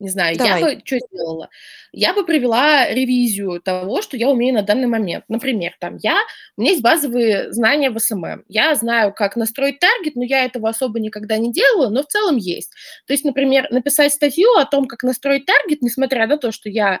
[0.00, 0.76] Не знаю, я Давай.
[0.76, 1.50] бы чё сделала?
[1.92, 5.24] Я бы провела ревизию того, что я умею на данный момент.
[5.28, 6.18] Например, там я
[6.56, 8.42] у меня есть базовые знания в SMM.
[8.48, 12.38] Я знаю, как настроить таргет, но я этого особо никогда не делала, но в целом
[12.38, 12.72] есть.
[13.06, 17.00] То есть, например, написать статью о том, как настроить таргет, несмотря на то, что я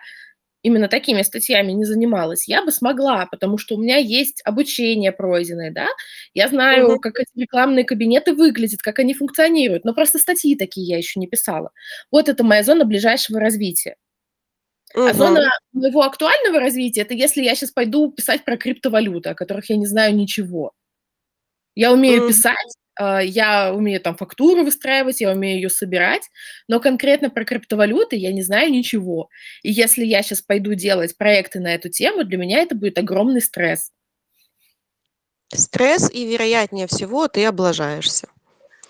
[0.62, 5.70] именно такими статьями не занималась, я бы смогла, потому что у меня есть обучение пройденное,
[5.72, 5.88] да.
[6.34, 6.98] Я знаю, Мгм.
[7.00, 11.26] как эти рекламные кабинеты выглядят, как они функционируют, но просто статьи такие я еще не
[11.28, 11.70] писала.
[12.10, 13.96] Вот это моя зона ближайшего развития.
[14.94, 19.70] А зона моего актуального развития- это если я щас пойду писать про криптовалюты, о которых
[19.70, 20.72] я не знаю ничего.
[21.76, 22.28] Я умею Мгм.
[22.28, 22.56] писать,
[23.22, 26.28] я умею там фактуру выстраивать, я умею её собирать,
[26.68, 29.28] но конкретно про криптовалюты я не знаю ничего.
[29.62, 33.40] И если я щас пойду делать проекты на эту тему, для меня это будет огромный
[33.40, 33.90] стресс.
[35.52, 38.28] Стресс, и, вероятнее всего, ты облажаешься.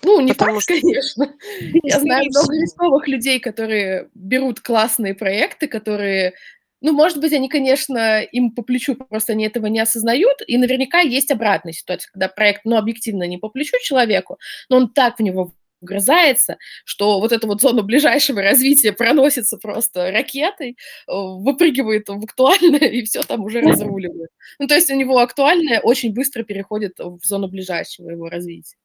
[0.03, 1.33] Ну, не факт, Потому что конечно.
[1.83, 6.33] Я знаю много рисковых людей, которые берут классные проекты, которые,
[6.81, 10.41] ну, может быть, они, конечно, им по плечу, просто они этого не осознают.
[10.47, 14.37] И наверняка есть обратная ситуация, когда проект, ну, объективно не по плечу человеку,
[14.69, 20.11] но он так в него вгрызается, что вот эта вот зона ближайшего развития проносится просто
[20.11, 24.29] ракетой, э, выпрыгивает в актуальное и всё там уже разруливает.
[24.59, 28.75] Ну, то есть у него актуальное очень быстро переходит в зону ближайшего его развития.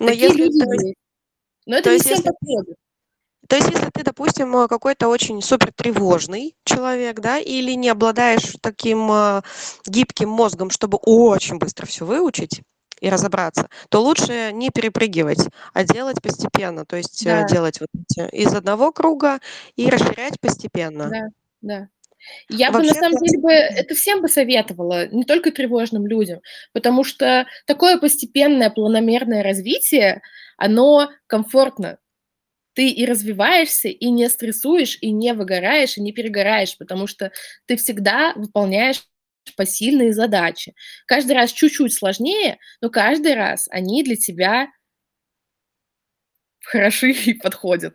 [0.00, 0.94] Но Такие если, люди.
[1.66, 2.76] Но это то не есть всем если подходит.
[3.46, 8.54] То есть если ты, допустим, э, какой-то очень супер тревожный человек, да, или не обладаешь
[8.60, 9.42] таким, э,
[9.86, 12.62] гибким мозгом, чтобы очень быстро всё выучить
[13.00, 16.84] и разобраться, то лучше не перепрыгивать, а делать постепенно.
[16.84, 17.44] То есть, э, Да.
[17.44, 19.38] делать вот эти из одного круга
[19.76, 21.12] и расширять постепенно.
[21.12, 21.28] Да,
[21.60, 21.88] да.
[22.48, 26.40] Я бы на Вообще самом деле бы это всем бы советовала, не только тревожным людям,
[26.72, 30.22] потому что такое постепенное планомерное развитие,
[30.58, 31.98] оно комфортно.
[32.74, 37.32] Ты и развиваешься, и не стрессуешь, и не выгораешь, и не перегораешь, потому что
[37.66, 39.04] ты всегда выполняешь
[39.56, 40.74] посильные задачи.
[41.06, 44.68] Каждый раз чуть-чуть сложнее, но каждый раз они для тебя
[46.60, 47.94] хороши и подходят.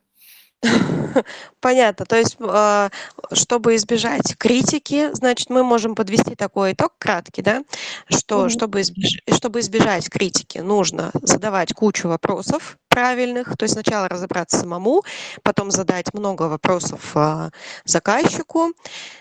[1.62, 2.06] Понятно.
[2.06, 2.90] То есть, а,
[3.32, 7.64] чтобы избежать критики, значит, мы можем подвести такой итог краткий, да,
[8.10, 8.50] что Мгм.
[8.50, 13.58] чтобы избеж чтобы избежать критики, нужно задавать кучу вопросов правильных.
[13.58, 15.04] То есть сначала разобраться самому,
[15.44, 17.50] потом задать много вопросов, а,
[17.86, 18.74] заказчику.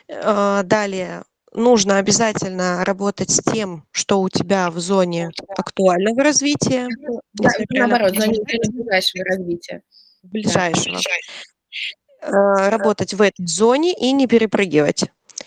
[0.08, 1.24] Э, далее
[1.54, 6.88] нужно обязательно работать с тем, что у тебя в зоне актуального развития,
[7.34, 8.38] да, если я это правильно наоборот, в зоне
[8.72, 9.82] ближайшего развития.
[10.22, 10.28] Да.
[10.30, 11.00] Ближайшего.
[12.22, 15.04] Э, работать в этой зоне и не перепрыгивать.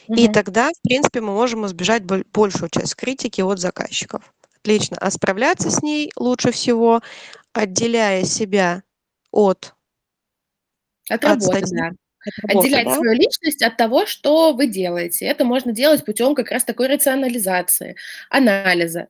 [0.10, 4.34] И тогда, в принципе, мы можем избежать боль большую часть критики от заказчиков.
[4.62, 4.98] Отлично.
[5.00, 7.02] А справляться с ней лучше всего,
[7.54, 8.84] отделяя себя
[9.32, 9.76] от
[11.10, 11.88] От от работы, да.
[11.88, 12.96] от работы, Отделять да?
[12.96, 15.26] свою личность от того, что вы делаете.
[15.26, 17.96] Это можно делать путём как раз такой рационализации,
[18.30, 19.08] анализа.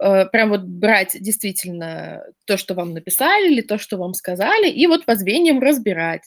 [0.00, 4.86] Э, прям вот брать действительно то, что вам написали, или то, что вам сказали, и
[4.86, 6.22] вот по звеньям разбирать.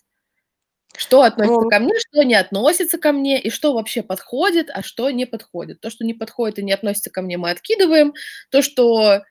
[0.95, 4.83] Что относится Ом ко мне, что не относится ко мне, и что вообще подходит, а
[4.83, 5.81] что не подходит.
[5.81, 8.13] То, что не подходит и не относится ко мне, мы откидываем.
[8.51, 9.23] То, что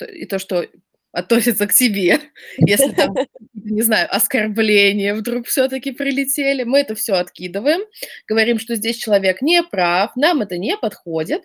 [0.00, 0.66] и то, что
[1.12, 2.20] относится к тебе,
[2.58, 3.14] если там,
[3.54, 7.80] не знаю, оскорбления вдруг всё-таки прилетели, мы это всё откидываем,
[8.28, 11.42] говорим, что здесь человек не прав, нам это не подходит,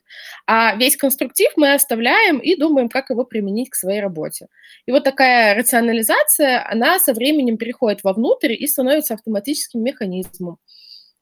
[0.47, 4.47] а весь конструктив мы оставляем и думаем, как его применить к своей работе.
[4.85, 10.57] И вот такая рационализация, она со временем переходит вовнутрь и становится автоматическим механизмом,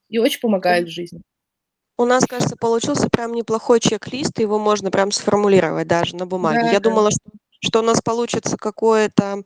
[0.10, 1.22] и очень помогает в жизни.
[1.98, 6.62] У нас, кажется, получился прям неплохой чек-лист, его можно прям сформулировать даже на бумаге.
[6.62, 6.90] Да, Я да.
[6.90, 7.22] думала, что
[7.64, 9.44] что у нас получится какое-то,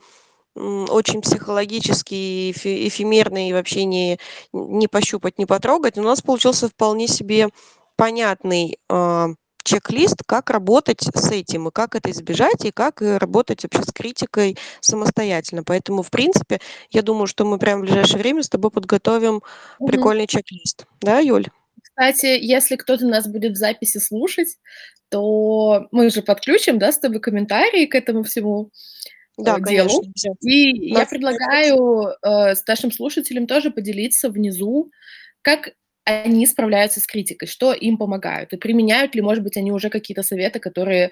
[0.55, 4.19] очень психологически эфе эфемерный и вообще не
[4.53, 5.97] не пощупать, не потрогать.
[5.97, 7.49] У нас получился вполне себе
[7.97, 9.29] понятный, а,
[9.63, 13.93] чек-лист, как работать с этим, и как это избежать, и как, э, работать вообще с
[13.93, 15.63] критикой самостоятельно.
[15.63, 16.59] Поэтому, в принципе,
[16.91, 19.41] я думаю, что мы прям в ближайшее время с тобой подготовим
[19.79, 19.87] Мгм.
[19.91, 20.85] прикольный чек-лист.
[21.01, 21.47] Да, Юль?
[21.97, 24.57] Кстати, если кто-то нас будет в записи слушать,
[25.09, 28.69] то мы же подключим, да, с тобой комментарии к этому всему,
[29.37, 29.89] Да, э, делу.
[29.89, 30.35] конечно.
[30.41, 34.91] И я Нас предлагаю, э, с нашим слушателям тоже поделиться внизу,
[35.43, 35.71] как
[36.05, 40.23] они справляются с критикой, что им помогают, и применяют ли, может быть, они уже какие-то
[40.23, 41.11] советы, которые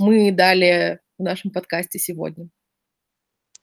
[0.00, 2.48] мы дали в нашем подкасте сегодня.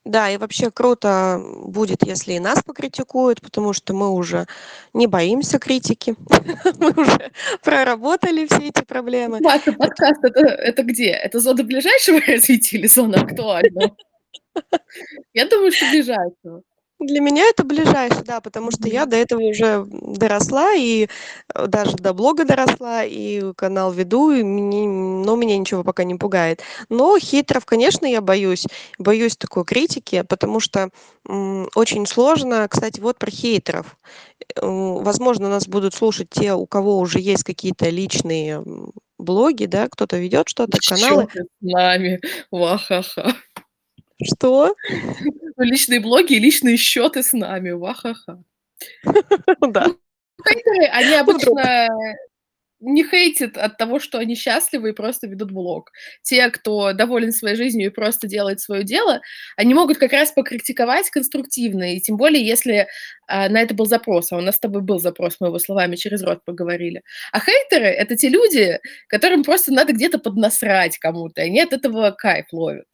[0.05, 4.47] Да, и вообще круто будет, если и нас покритикуют, потому что мы уже
[4.93, 6.15] не боимся критики.
[6.79, 7.31] Мы уже
[7.63, 9.37] проработали все эти проблемы.
[9.37, 11.07] Это подкаст- это это где?
[11.11, 13.95] Это зона ближайшего развития или зона актуального?
[15.33, 16.63] Я думаю, что ближайшего.
[17.05, 21.07] Для меня это ближайший, да, потому что я до этого уже доросла и,
[21.53, 26.15] э, даже до блога доросла, и канал веду, и мне но меня ничего пока не
[26.15, 26.61] пугает.
[26.89, 28.65] Но хейтеров, конечно, я боюсь.
[28.99, 30.89] Боюсь такой критики, потому что,
[31.27, 33.97] м, очень сложно Кстати, вот про хейтеров.
[34.55, 39.87] Э, возможно, нас будут слушать те, у кого уже есть какие-то личные, м, блоги, да,
[39.89, 41.27] кто-то ведет что-то, каналы.
[41.31, 42.21] Счеты с нами.
[42.51, 43.35] Ва-ха-ха.
[44.21, 44.75] Что?
[45.57, 47.71] Личные блоги и личные счеты с нами.
[47.71, 48.39] Ва-ха-ха.
[49.61, 49.87] Да.
[49.87, 49.97] Ну,
[50.45, 51.87] хейтеры, они обычно
[52.83, 55.91] не хейтят от того, что они счастливы и просто ведут блог.
[56.21, 59.21] Те, кто доволен своей жизнью и просто делает свое дело,
[59.55, 62.87] они могут как раз покритиковать конструктивно, и тем более, если,
[63.27, 64.31] а, на это был запрос.
[64.31, 67.03] А у нас с тобой был запрос, мы его словами через рот проговорили.
[67.31, 72.11] А хейтеры- это те люди, которым просто надо где-то поднасрать кому-то, и они от этого
[72.11, 72.85] кайф ловят.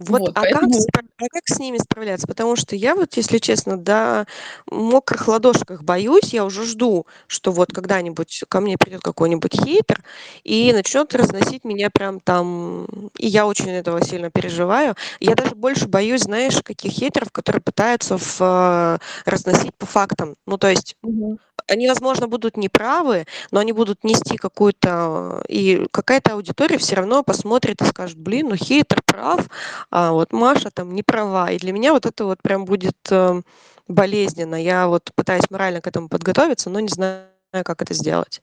[0.00, 2.26] Вот, Вот, а как поэтому спра а как с ними справляться?
[2.26, 4.26] Потому что я вот, если честно, до
[4.70, 6.34] мокрых ладошках боюсь.
[6.34, 10.02] Я уже жду, что вот когда-нибудь ко мне придет какой-нибудь хейтер
[10.44, 12.86] и начнет разносить меня прям там.
[13.16, 14.94] И я очень этого сильно переживаю.
[15.18, 20.34] Я даже больше боюсь, знаешь, каких хейтеров, которые пытаются в э, разносить по фактам.
[20.46, 21.38] Ну, то есть Мгм.
[21.68, 27.82] они, возможно, будут неправы, но они будут нести какую-то и какая-то аудитория все равно посмотрит
[27.82, 29.48] и скажет: "Блин, ну хейтер прав,
[29.90, 31.50] а вот Маша там не права".
[31.52, 33.42] И для меня вот это вот прям будет, э,
[33.88, 34.56] болезненно.
[34.62, 38.42] Я вот пытаюсь морально к этому подготовиться, но не знаю, как это сделать.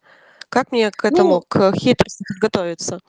[0.50, 3.00] Как мне к этому, Ну к хейтерству подготовиться?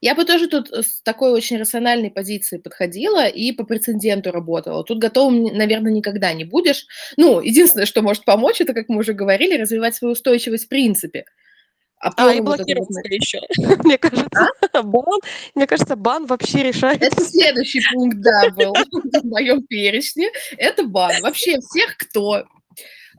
[0.00, 4.84] Я бы тоже тут с такой очень рациональной позиции подходила и по прецеденту работала.
[4.84, 6.86] Тут готовым, наверно, никогда не будешь.
[7.16, 11.24] Ну, единственное, что может помочь, это, как мы уже говорили, развивать свою устойчивость в принципе.
[12.00, 13.40] А, и блокировать на себя еще.
[13.84, 14.82] Мне кажется, А?
[14.82, 15.20] бан
[15.54, 18.72] мне кажется, бан вообще решает Это следующий пункт, да, был
[19.22, 20.30] в моем перечне.
[20.56, 21.20] Это бан.
[21.22, 22.44] Вообще всех, кто,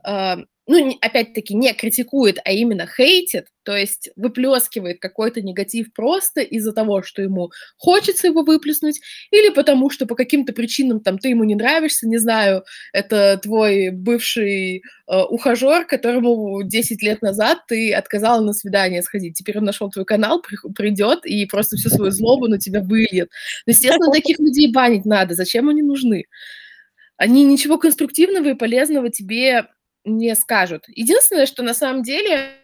[0.04, 6.72] а, ну, опять-таки не критикует, а именно хейтит, то есть выплескивает какой-то негатив просто из-за
[6.72, 9.00] того, что ему хочется его выплеснуть,
[9.30, 13.90] или потому что по каким-то причинам там ты ему не нравишься, не знаю, это твой
[13.90, 19.34] бывший, э, ухажёр, которому 10 лет назад ты отказала на свидание сходить.
[19.34, 20.42] Теперь он нашел твой канал,
[20.74, 23.30] придет и просто всю свою злобу на тебя выльет.
[23.66, 25.34] Естественно, таких людей банить надо.
[25.34, 26.24] Зачем они нужны?
[27.16, 29.68] Они ничего конструктивного и полезного тебе
[30.04, 30.86] не скажут.
[30.88, 32.56] Единственное, что на самом деле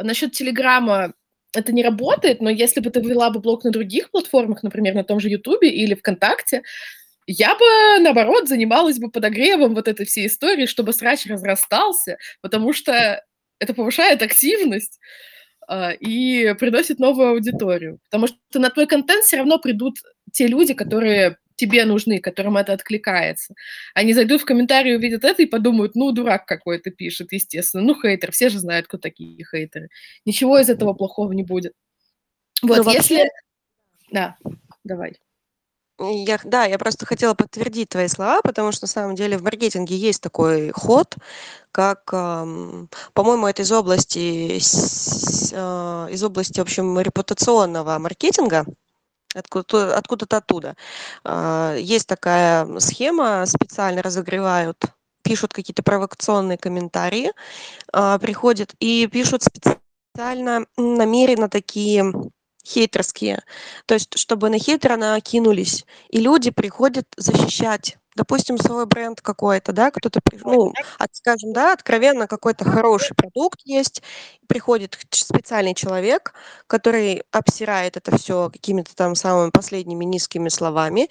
[0.00, 1.14] насчет "Телеграма"
[1.54, 5.04] это не работает, но если бы ты вела бы блог на других платформах, например, на
[5.04, 6.62] том же "Ютубе" или "ВКонтакте",
[7.26, 7.64] я бы,
[8.02, 13.22] наоборот, занималась бы подогревом вот этой всей истории, чтобы срач разрастался, потому что
[13.60, 15.00] это повышает активность,
[15.68, 17.98] а, и приносит новую аудиторию.
[18.10, 19.96] Потому что на твой контент всё равно придут
[20.32, 23.54] те люди, которые тебе нужны, которым это откликается.
[23.94, 27.82] Они зайдут в комментарии, увидят это и подумают: "Ну, дурак какой-то пишет", естественно.
[27.84, 29.88] Ну, хейтер, все же знают, кто такие хейтеры.
[30.26, 31.72] Ничего из этого плохого не будет.
[32.62, 33.30] Ну, Вот, вообще если
[34.10, 34.36] Да,
[34.84, 35.14] давай.
[36.00, 39.96] Я да, я просто хотела подтвердить твои слова, потому что на самом деле в маркетинге
[39.96, 41.14] есть такой ход,
[41.70, 44.58] как, по-моему, это из области
[45.54, 48.64] а, из области, в общем, репутационного маркетинга,
[49.34, 50.76] откуда-то откуда-то оттуда.
[51.24, 54.76] А, есть такая схема, специально разогревают,
[55.22, 57.32] пишут какие-то провокационные комментарии,
[57.92, 62.12] а, приходят и пишут специально, намеренно такие
[62.64, 63.42] хейтерские.
[63.86, 69.90] То есть чтобы на хейтера накинулись, и люди приходят защищать, допустим, свой бренд какой-то, да,
[69.90, 74.02] кто-то ну, от скажем, да, откровенно какой-то хороший продукт есть,
[74.48, 76.34] приходит специальный человек,
[76.66, 81.08] который обсирает это всё какими-то там самыми последними низкими словами,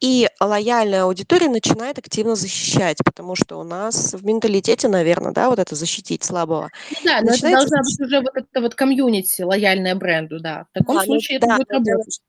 [0.00, 5.58] и лояльная аудитория начинает активно защищать, потому что у нас в менталитете, наверно, да, вот
[5.60, 6.70] это защитить слабого.
[6.90, 10.66] Ну да, но это начинается должна быть уже вот эта вот комьюнити, лояльная бренду, да.
[10.70, 12.20] В таком Да, ну случае это да, будет ну работать.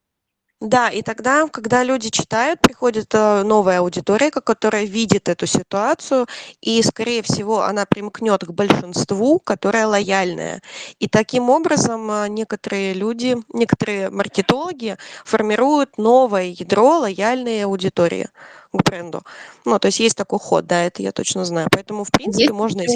[0.62, 6.28] Да, и тогда, когда люди читают, приходит, э, новая аудитория, ко которая видит эту ситуацию,
[6.62, 10.62] и, скорее всего, она примкнет к большинству, которое лояльное.
[11.00, 18.30] И таким образом, а, некоторые люди, некоторые маркетологи формируют новое ядро лояльной аудитории
[18.72, 19.24] к бренду.
[19.66, 21.68] Ну, то есть есть такой ход, да, это я точно знаю.
[21.70, 22.92] Поэтому, в принципе, Есть можно из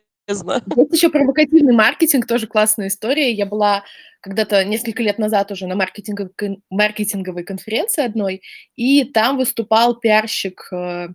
[0.76, 3.32] Есть еще провокативный маркетинг, тоже классная история.
[3.32, 3.84] Я была
[4.22, 8.42] когда-то несколько лет назад уже на маркетингов кон маркетинговой конференции одной,
[8.76, 11.08] и там выступал пиарщик, э,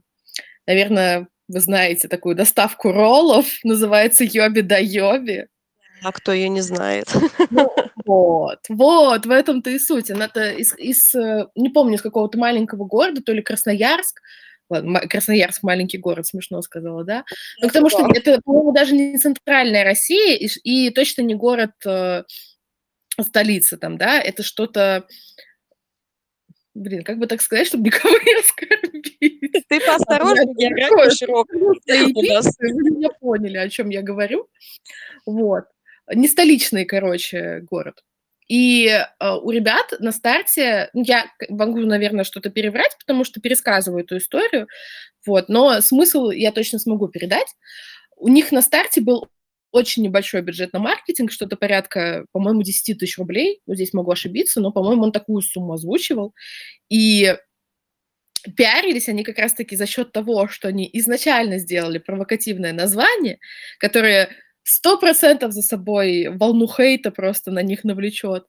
[0.66, 5.48] наверно, вы знаете такую доставку роллов, называется "Йоби да Йоби".
[6.04, 7.06] А кто её не знает?
[7.50, 7.70] Ну
[8.06, 10.10] вот, вот, в этом-то и суть.
[10.10, 14.20] Она-то из из, э, не помню, из какого-то маленького города, то ли Красноярск.
[14.72, 17.24] Ладно, Красноярск- маленький город, смешно сказала, да?
[17.60, 22.24] Ну, потому что это, по-моему, даже не центральная Россия и и точно не город, э,
[23.20, 24.20] столица там, да.
[24.20, 25.06] Это что-то
[26.74, 29.66] Блин, как бы так сказать, чтобы никого не оскорбить?
[29.68, 31.58] Ты это география широкая
[32.94, 34.48] меня поняли, о чём я говорю.
[35.26, 35.64] Вот.
[36.14, 38.02] Не столичный, короче, город.
[38.52, 44.04] И, э, у ребят на старте, ну, я могу, наверно, что-то переврать, потому что пересказываю
[44.04, 44.68] эту историю,
[45.24, 47.46] вот, но смысл я точно смогу передать.
[48.14, 49.28] У них на старте был
[49.70, 53.62] очень небольшой бюджет на маркетинг, что-то порядка, по-моему, 10 тысяч рублей.
[53.66, 56.34] Вот здесь могу ошибиться, но, по-моему, он такую сумму озвучивал.
[56.90, 57.34] И
[58.54, 63.38] пиарились они как раз таки за счет того, что они изначально сделали провокативное название,
[63.78, 64.28] которое
[64.64, 68.44] 100 % за собой волну хейта просто на них навлечет.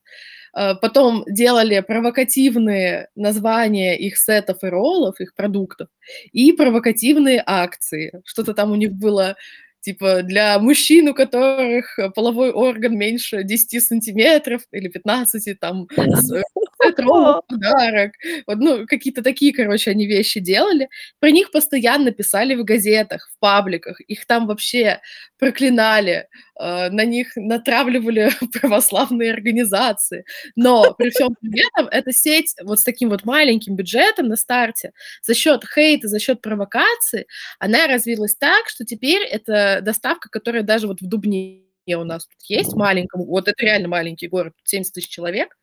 [0.57, 5.87] Э, потом делали провокативные названия их сетов и роллов, их продуктов,
[6.31, 8.21] и провокативные акции.
[8.25, 9.35] Что-то там у них было,
[9.81, 16.43] типа, для мужчин, у которых половой орган меньше 10 сантиметров или 15, там, с
[16.91, 18.13] в подарок.
[18.47, 20.89] Вот, ну, какие-то такие, короче, они вещи делали.
[21.19, 23.99] Про них постоянно писали в газетах, в пабликах.
[24.01, 25.01] Их там вообще
[25.39, 26.27] проклинали,
[26.59, 28.31] э, на них натравливали
[28.61, 30.25] православные организации.
[30.55, 34.91] Но при всём при этом эта сеть вот с таким вот маленьким бюджетом на старте
[35.21, 37.27] за счет хейта, за счет провокаций,
[37.59, 42.41] она развилась так, что теперь это доставка, которая даже вот в Дубне у нас тут
[42.47, 45.57] есть, маленьком, вот это реально маленький город, 70 тысяч человек.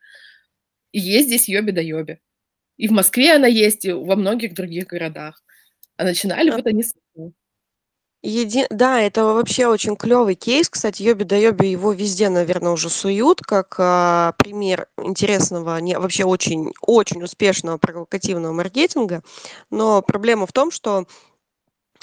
[0.94, 2.18] И есть здесь "Йоби да Йоби".
[2.78, 5.44] И в Москве она есть, и во многих других городах.
[5.98, 6.94] А начинали А вот они с.
[8.22, 10.68] Еди да, это вообще очень клёвый кейс.
[10.68, 16.24] Кстати, "Йоби да Йоби", его везде, наверно, уже суют как, а, пример интересного, не вообще
[16.24, 19.22] очень очень успешного провокативного маркетинга.
[19.70, 21.06] Но проблема в том, что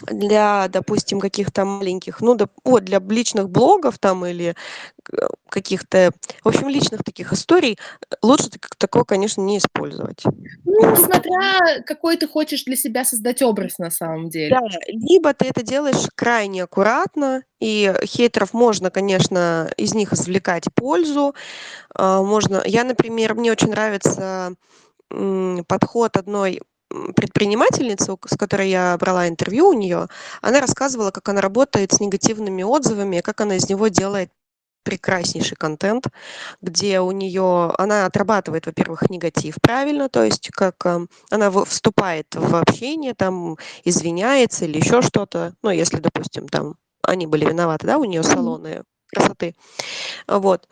[0.05, 4.55] для, допустим, каких-то маленьких, ну, доп вот для личных блогов там или
[5.03, 6.11] к каких-то,
[6.43, 7.77] в общем, личных таких историй,
[8.11, 10.23] э, лучше так такое, конечно, не использовать.
[10.65, 14.79] Ну, смотря какой ты хочешь для себя создать образ на самом Да, деле.
[14.87, 21.33] либо ты это делаешь крайне аккуратно, и хейтеров можно, конечно, из них извлекать пользу.
[21.95, 24.53] А, можно я, например, мне очень нравится,
[25.67, 26.61] подход одной,
[28.17, 30.07] к с которой я брала интервью у неё.
[30.41, 34.29] Она рассказывала, как она работает с негативными отзывами, как она из него делает
[34.83, 36.07] прекраснейший контент,
[36.61, 42.27] где у неё она отрабатывает, во-первых, негатив правильно, то есть как, ам, она в вступает
[42.35, 45.53] в общение, там, извиняется или ещё что-то.
[45.63, 48.29] Ну, если, допустим, там они были виноваты, да, у Мгм.
[48.29, 49.55] салоны красоты.
[50.28, 50.68] Вот.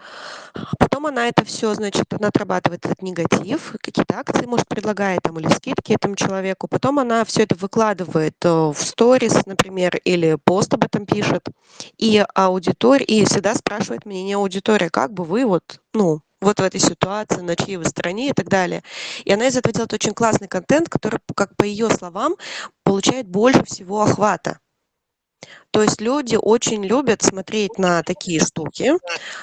[0.79, 5.49] Потом она это всё, значит, она отрабатывает этот негатив, какие-то акции, может, предлагает там или
[5.49, 6.67] скидки этому человеку.
[6.67, 11.47] Потом она всё это выкладывает, э, в сторис, например, или пост об этом пишет.
[11.97, 15.63] И аудитор и всегда спрашивает мнение аудитории: "Как бы вы вот,
[15.93, 18.83] ну, вот в этой ситуации, на чьей вы стороне?" И так далее.
[19.25, 22.35] И она из этого делает очень классный контент, который, как по её словам,
[22.83, 24.59] получает больше всего охвата.
[25.75, 28.93] То есть люди очень любят смотреть на такие штуки,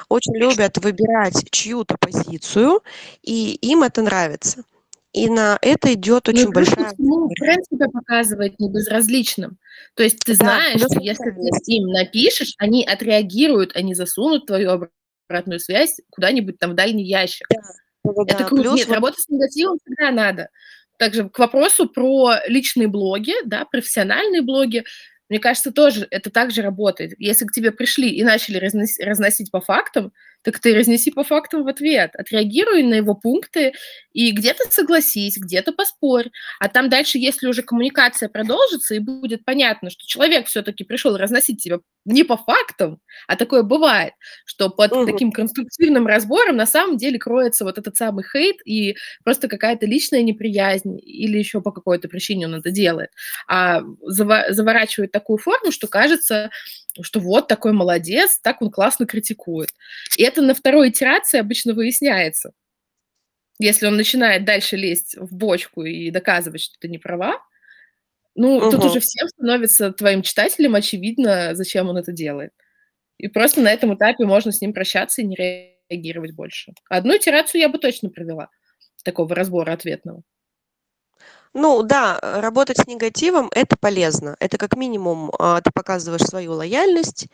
[0.09, 2.81] очень любят выбирать чью-то позицию,
[3.23, 4.65] и им это нравится.
[5.13, 7.35] И на это идёт Ну очень ко большая аудитория.
[7.39, 9.59] бренд себя показывает небезразличным.
[9.95, 14.89] То есть ты Да, знаешь, что если ты им напишешь, они отреагируют, они засунут твою
[15.29, 17.47] обратную связь куда-нибудь там в дальний ящик.
[17.51, 17.61] Да,
[18.05, 18.45] Это да-да-да.
[18.45, 18.63] круто.
[18.63, 20.49] Плюс Нет, работать с негативом всегда надо.
[20.99, 24.85] Также к вопросу про личные блоги, да, профессиональные блоги.
[25.33, 27.15] Мне кажется, тоже это так же работает.
[27.19, 30.13] Если к тебе пришли и начали разнос разносить по фактам,
[30.43, 32.11] так ты разнеси по фактам в ответ.
[32.17, 33.73] Отреагируй на его пункты
[34.13, 36.31] и где-то согласись, где-то поспорь.
[36.61, 41.63] А там дальше, если уже коммуникация продолжится и будет понятно, что человек всё-таки пришёл разносить
[41.63, 44.13] тебя не по фактам, а такое бывает,
[44.45, 45.07] что под Мгм.
[45.07, 50.23] таким конструктивным разбором на самом деле кроется вот этот самый хейт и просто какая-то личная
[50.23, 53.11] неприязнь или ещё по какой-то причине он это делает.
[53.49, 56.51] А заворачивает такую форму, что кажется,
[57.01, 59.71] что вот такой молодец, так он классно критикует.
[60.19, 62.53] И это на второй итерации обычно выясняется.
[63.59, 67.39] Если он начинает дальше лезть в бочку и доказывать, что ты не права,
[68.35, 68.87] ну, тут Мгм.
[68.89, 72.53] уже всем становится, твоим читателям, очевидно, зачем он это делает.
[73.19, 75.37] И просто на этом этапе можно с ним прощаться и не
[75.91, 76.73] реагировать больше.
[76.91, 78.49] Одну итерацию я бы точно провела,
[79.05, 80.23] такого разбора ответного.
[81.55, 84.37] Ну да, э, работать с негативом- это полезно.
[84.41, 87.27] Это как минимум, а, ты показываешь свою лояльность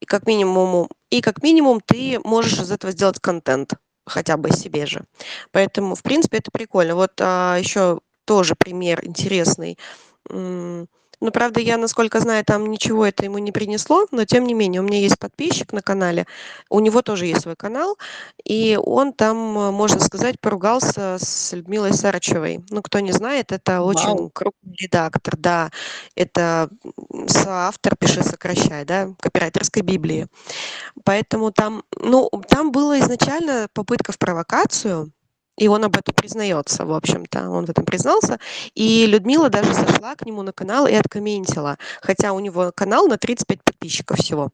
[0.00, 3.74] и как минимум и как минимум ты можешь из этого сделать контент
[4.06, 5.04] хотя бы себе же.
[5.52, 6.94] Поэтому, в принципе, это прикольно.
[6.96, 9.78] Вот, а, еще тоже пример интересный.
[11.20, 14.80] Ну, правда, я, насколько знаю, там ничего это ему не принесло, но тем не менее,
[14.80, 16.26] у меня есть подписчик на канале,
[16.68, 17.98] у него тоже есть свой канал,
[18.44, 22.64] и он там, можно сказать, поругался с Людмилой Сарычевой.
[22.70, 24.30] Ну, кто не знает, это очень Вау.
[24.30, 25.70] крупный редактор, да,
[26.14, 26.70] это
[27.26, 30.26] соавтор «Пиши, сокращай», да, копирайтерской Библии.
[31.04, 35.12] Поэтому там, ну, там была изначально попытка в провокацию,
[35.60, 38.40] и он об этом признается, в общем-то, он в этом признался.
[38.74, 43.18] И Людмила даже зашла к нему на канал и откомментила, хотя у него канал на
[43.18, 44.50] 35 подписчиков всего.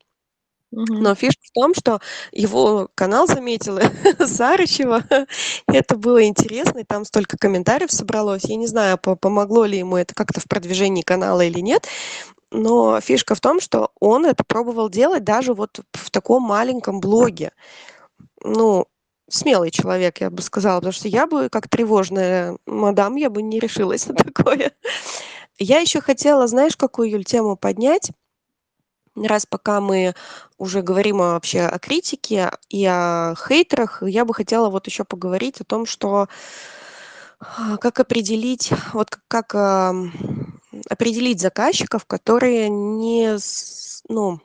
[0.73, 2.01] Но фишка в том, что
[2.33, 3.81] его канал заметила
[4.19, 5.05] Сарычева.
[5.69, 8.43] Это было интересно, и там столько комментариев собралось.
[8.45, 11.87] Я не знаю, по- помогло ли ему это как-то в продвижении канала или нет,
[12.51, 17.53] но фишка в том, что он это пробовал делать даже вот в таком маленьком блоге.
[18.43, 18.87] Ну,
[19.29, 23.59] смелый человек, я бы сказала, потому что я бы, как тревожная мадам, я бы не
[23.59, 24.73] решилась на такое.
[25.59, 28.11] Я еще хотела, знаешь, какую, Юль, тему поднять?
[29.17, 30.15] Раз пока мы
[30.59, 35.65] уже говорим вообще о критике и о хейтерах, я бы хотела вот еще поговорить о
[35.65, 36.29] том, что
[37.39, 40.61] а, как определить, вот как ам,
[40.91, 43.39] определить заказчиков, которые не,
[44.09, 44.41] ну,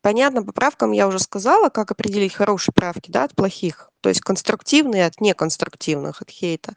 [0.00, 4.20] Понятно, по правкам я уже сказала, как определить хорошие правки, да, от плохих, то есть
[4.20, 6.74] конструктивные от неконструктивных, от хейта.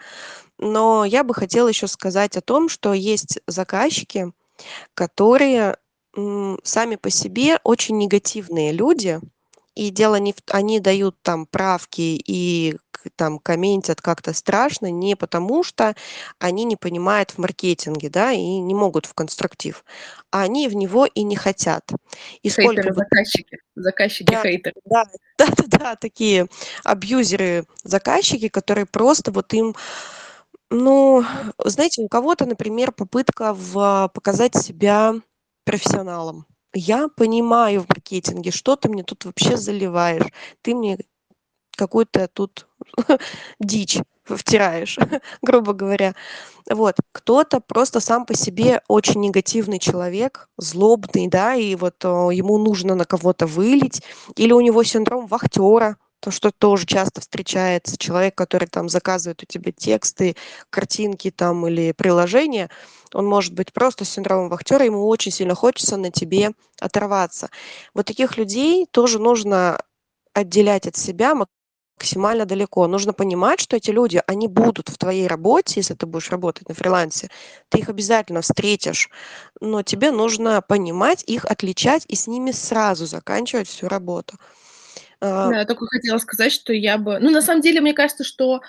[0.58, 4.32] Но я бы хотела еще сказать о том, что есть заказчики,
[4.94, 5.78] которые
[6.64, 9.20] сами по себе очень негативные люди,
[9.80, 12.76] и дело не в они дают там правки и
[13.16, 15.96] там комментят как-то страшно не потому, что
[16.38, 19.86] они не понимают в маркетинге, да, и не могут в конструктив,
[20.32, 21.90] а они в него и не хотят.
[22.44, 23.58] И сколько бы Хейтеры-заказчики.
[23.76, 24.76] да, Заказчики-хейтеры.
[24.84, 25.06] да,
[25.38, 26.48] да-да-да, такие
[26.84, 29.76] абьюзеры, заказчики, которые просто вот им,
[30.70, 31.24] ну,
[31.64, 35.16] знаете, у кого-то, например, попытка в показать себя
[35.64, 36.49] профессионалом.
[36.74, 40.32] Я понимаю в маркетинге, что ты мне тут вообще заливаешь.
[40.62, 41.00] Ты мне
[41.76, 42.68] какую-то тут
[43.60, 44.98] дичь втираешь,
[45.42, 46.14] грубо говоря.
[46.70, 46.98] Вот.
[47.12, 52.96] Кто-то просто сам по себе очень негативный человек, злобный, да, и вот э, ему нужно
[52.96, 54.04] на кого-то вылить,
[54.36, 59.46] или у него синдром вахтера, то, что тоже часто встречается, человек, который там заказывает у
[59.46, 60.36] тебя тексты,
[60.70, 62.70] картинки там или приложения,
[63.14, 67.50] он может быть просто с синдромом вахтера, ему очень сильно хочется на тебе оторваться.
[67.94, 69.82] Вот таких людей тоже нужно
[70.34, 71.36] отделять от себя
[72.00, 72.88] максимально далеко.
[72.88, 76.76] Нужно понимать, что эти люди, они будут в твоей работе, если ты будешь работать на
[76.76, 77.30] фрилансе,
[77.70, 79.10] ты их обязательно встретишь,
[79.60, 84.38] но тебе нужно понимать их, отличать и с ними сразу заканчивать всю работу.
[85.22, 88.24] А, Да, я только хотела сказать, что я бы ну, на самом деле, мне кажется,
[88.24, 88.62] что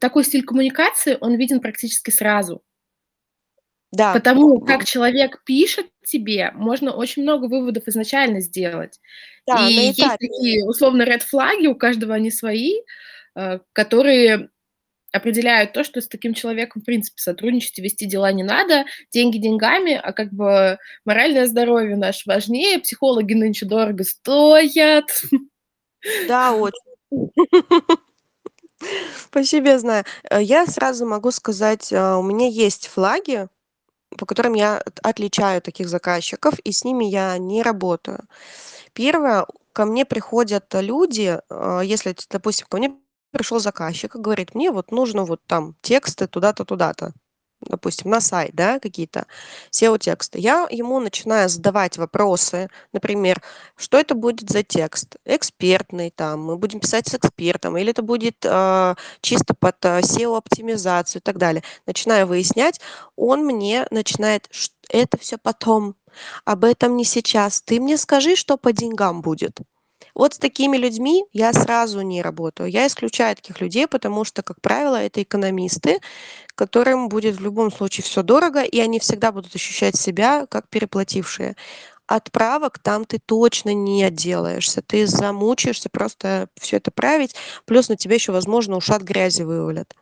[0.00, 2.62] такой стиль коммуникации, он виден практически сразу.
[3.92, 9.00] да, Потому как человек пишет тебе, можно очень много выводов изначально сделать.
[9.46, 12.76] да, на И есть такие, условно, ред-флаги, у каждого они свои,
[13.34, 14.48] э, которые
[15.12, 18.86] определяют то, что с таким человеком, в принципе, сотрудничать и вести дела не надо.
[19.12, 22.78] Деньги деньгами, а как бы моральное здоровье наше важнее.
[22.78, 25.04] Психологи нынче дорого стоят.
[26.10, 26.82] Да, очень.
[29.30, 30.04] По себе знаю.
[30.30, 33.48] Э, Я сразу могу сказать, а, у меня есть флаги,
[34.18, 38.24] по которым я от- отличаю таких заказчиков, и с ними я не работаю.
[38.94, 42.94] Первое, ко мне приходят люди, а, если, допустим, ко мне
[43.32, 47.12] пришел заказчик и говорит, мне вот нужно вот там тексты туда-то, туда-то,
[47.68, 49.26] допустим, на сайт, да, какие-то
[49.70, 50.38] SEO-тексты.
[50.38, 53.42] Я ему начинаю задавать вопросы, например,
[53.76, 55.16] что это будет за текст?
[55.24, 61.20] Экспертный там, мы будем писать с экспертом, или это будет а, чисто под а, SEO-оптимизацию
[61.20, 61.62] и так далее.
[61.86, 62.80] Начинаю выяснять,
[63.16, 65.96] он мне начинает, «Ш- это все потом,
[66.44, 67.62] об этом не сейчас.
[67.62, 69.60] Ты мне скажи, что по деньгам будет.
[70.14, 72.70] Вот с такими людьми я сразу не работаю.
[72.70, 76.00] Я исключаю таких людей, потому что, как правило, это экономисты,
[76.54, 81.56] которым будет в любом случае все дорого, и они всегда будут ощущать себя как переплатившие.
[82.06, 84.82] Отправок там ты точно не отделаешься.
[84.82, 87.34] Ты замучаешься просто все это править.
[87.64, 89.94] Плюс на тебя еще, возможно, ушат грязи вывалят.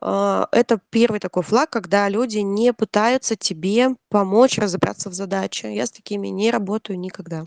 [0.00, 5.74] А, Это первый такой флаг, когда люди не пытаются тебе помочь разобраться в задаче.
[5.74, 7.44] Я с такими не работаю никогда.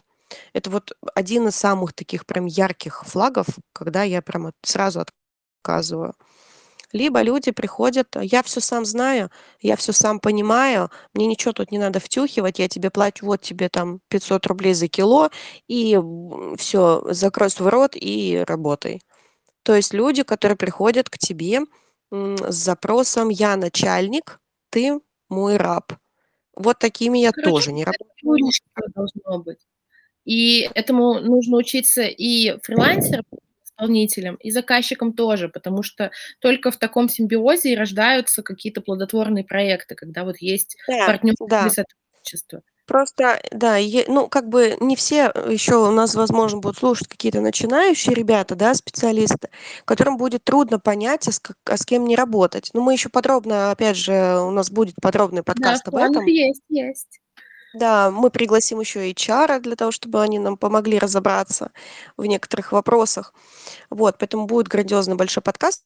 [0.53, 5.05] Это вот один из самых таких прям ярких флагов, когда я прям сразу
[5.63, 6.13] отказываю.
[6.93, 9.29] Либо люди приходят: "Я всё сам знаю,
[9.61, 13.69] я всё сам понимаю, мне ничего тут не надо втюхивать, я тебе плачу, вот тебе
[13.69, 15.29] там 500 рублей за кило,
[15.67, 19.01] и, м, всё, закрой свой рот и работай".
[19.63, 21.61] То есть люди, которые приходят к тебе,
[22.11, 24.39] с запросом: "Я начальник,
[24.71, 24.99] ты
[25.29, 25.93] мой раб".
[26.55, 28.53] Вот такими я Короче, тоже не работаю.
[28.95, 29.59] должно быть.
[30.27, 33.23] И этому нужно учиться и фрилансерам,
[33.65, 36.11] исполнительам, и заказчикам тоже, потому что
[36.41, 41.69] только в таком симбиозе и рождаются какие-то плодотворные проекты, когда вот есть Да, партнерство да.
[41.69, 42.61] сотрудничество.
[42.87, 47.41] Просто, да, ну, как бы не все, э, ещё у нас, возможно, будут слушать какие-то
[47.41, 49.49] начинающие ребята, да, специалисты,
[49.83, 52.69] которым будет трудно понять, а с а с кем мне работать.
[52.73, 56.27] Но мы ещё подробно, опять же, у нас будет подробный Да, подкаст об планах этом.
[56.27, 57.19] есть, есть.
[57.73, 61.71] Да, мы пригласим ещё эйчара для того, чтобы они нам помогли разобраться
[62.15, 63.33] в некоторых вопросах.
[63.89, 65.83] Вот, поэтому будет грандиозный большой подкаст,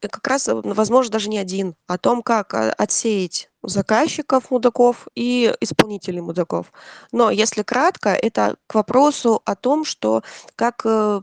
[0.00, 6.72] как раз, э, возможно, даже не 1, о том, как, а, отсеять заказчиков-мудаков и исполнителей-мудаков.
[7.12, 10.22] Но если кратко, это к вопросу о том, что
[10.56, 11.22] как, э,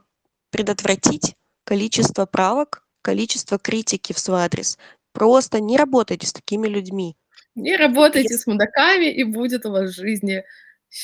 [0.52, 1.36] предотвратить
[1.66, 4.78] количество правок, количество критики в свой адрес.
[5.14, 7.16] Просто не работайте с такими людьми.
[7.56, 10.44] Не работайте Ес с мудаками, и будет у вас в жизни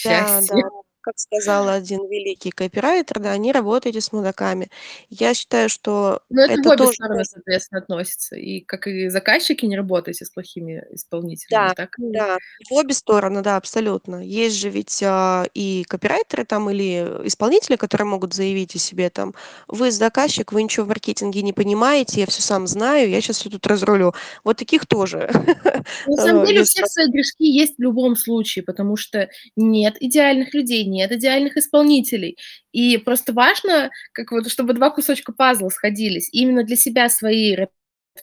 [0.04, 0.64] Да, да, счастье.
[1.02, 4.70] Как сказал один великий копирайтер, да: "Не работайте с мудаками".
[5.10, 8.36] Я считаю, что Но это в это обе тоже стороны, соответственно, относится.
[8.38, 12.38] И как и заказчики, не работайте с плохими исполнителями, Да, так да,
[12.70, 14.24] в обе стороны, да, абсолютно.
[14.26, 19.34] Есть же ведь, а, и копирайтеры там или исполнители, которые могут заявить о себе там:
[19.68, 23.50] "Вы заказчик, вы ничего в маркетинге не понимаете, я всё сам знаю, я щас всё
[23.50, 24.14] тут разрулю".
[24.44, 25.30] Вот таких тоже,
[26.06, 29.98] На самом э, деле у всех свои грешки есть в любом случае, потому что нет
[30.00, 32.38] идеальных людей, нет идеальных исполнителей.
[32.72, 36.30] И просто важно, как вот чтобы 2 кусочка пазла сходились.
[36.32, 37.56] Именно для себя свои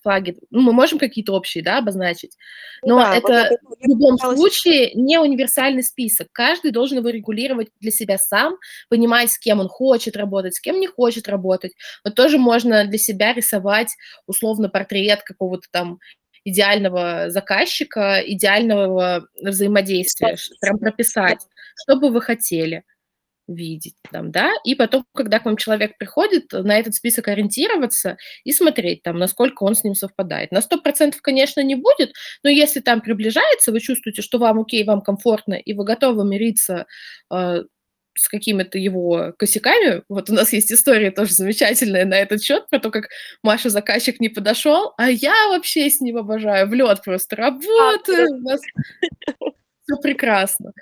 [0.03, 2.37] флаги, ну, мы можем какие-то общие, да, обозначить,
[2.83, 6.29] Ну но да, вот это этом я в любом пыталась и случае не универсальный список.
[6.31, 8.59] Каждый должен его регулировать для себя сам,
[8.91, 11.73] понимать, с кем он хочет работать, с кем не хочет работать.
[12.05, 13.97] Вот тоже можно для себя рисовать
[14.27, 15.99] условно портрет какого-то там
[16.45, 21.41] идеального заказчика, идеального взаимодействия, прям прописать,
[21.85, 22.85] что бы вы хотели
[23.49, 24.53] видеть там, да.
[24.65, 29.65] И потом, когда к вам человек приходит, на этот список ориентироваться и смотреть там, насколько
[29.65, 30.53] он с ним совпадает.
[30.53, 32.13] На 100 %, конечно, не будет,
[32.45, 36.87] но если там приближается, вы чувствуете, что вам окей, вам комфортно, и вы готовы мириться,
[37.31, 37.61] а,
[38.19, 40.03] с какими-то его косяками.
[40.09, 43.09] Вот у нас есть история тоже замечательная на этот счет, про то, как
[43.43, 48.41] Маше заказчик не подошел, а я вообще с ним обожаю, в лёд просто работаю, у
[48.41, 48.61] нас
[49.85, 50.73] всё прекрасно.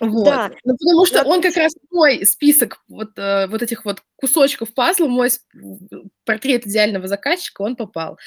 [0.00, 0.24] Вот.
[0.24, 4.74] Да, Ну, потому что он как раз мой список вот, э, вот этих вот кусочков
[4.74, 5.30] пазла, мой
[6.24, 8.18] портрет идеального заказчика, он попал,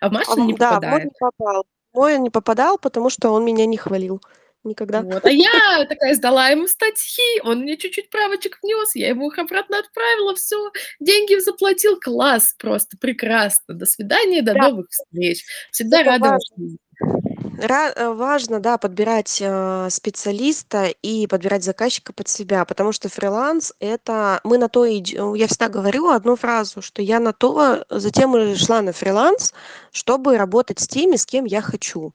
[0.00, 1.04] а в А, не да, в мой попадает.
[1.04, 1.66] не попал.
[1.92, 4.20] Мой не попадал, потому что он меня не хвалил
[4.64, 5.02] никогда.
[5.02, 9.38] Вот, а я такая сдала ему статьи, он мне чуть-чуть правочек внес, я ему их
[9.38, 11.98] обратно отправила, всё, деньги заплатил.
[12.00, 13.74] Класс, просто прекрасно.
[13.74, 14.68] До свидания, до Да.
[14.70, 15.44] новых встреч.
[15.72, 16.76] Всегда Это рада важно.
[17.96, 24.40] э, важно, да, подбирать, а, специалиста и подбирать заказчика под себя, потому что фриланс- это
[24.44, 28.36] мы на то и идё я всегда говорю одну фразу, что я на то затем
[28.36, 29.54] и шла на фриланс,
[29.92, 32.12] чтобы работать с теми, с кем я хочу.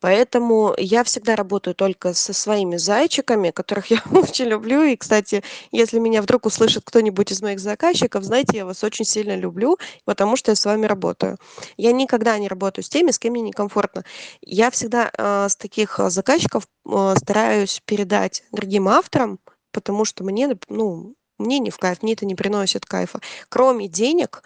[0.00, 4.82] Поэтому я всегда работаю только со своими зайчиками, которых я очень люблю.
[4.82, 5.42] И, кстати,
[5.72, 10.36] если меня вдруг услышит кто-нибудь из моих заказчиков, знайте, я вас очень сильно люблю, потому
[10.36, 11.38] что я с вами работаю.
[11.76, 14.04] Я никогда не работаю с теми, с кем мне некомфортно.
[14.42, 19.38] Я всегда, а, с таких, а, заказчиков, а, стараюсь передать другим авторам,
[19.72, 23.20] потому что мне, ну, мне не в кайф, мне это не приносит кайфа.
[23.48, 24.42] Кроме денег,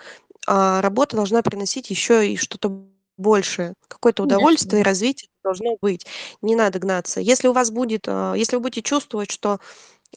[0.46, 2.82] а, работа должна приносить ещё и что-то
[3.18, 4.90] большее, какое-то удовольствие и Конечно.
[4.90, 6.06] развитие должно быть.
[6.42, 7.20] Не надо гнаться.
[7.20, 9.60] Если у вас будет, а, если вы будете чувствовать, что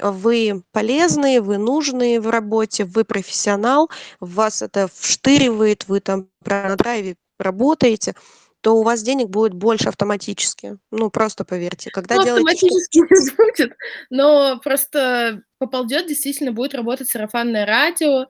[0.01, 3.89] вы полезные, вы нужные в работе, вы профессионал,
[4.19, 8.15] вас это вштыривает, вы там на драйве работаете,
[8.61, 10.77] то у вас денег будет больше автоматически.
[10.91, 11.91] Ну, просто поверьте.
[11.91, 13.73] Когда Ну, делаете автоматически не будет,
[14.09, 18.27] но просто поползёт, действительно будет работать сарафанное радио,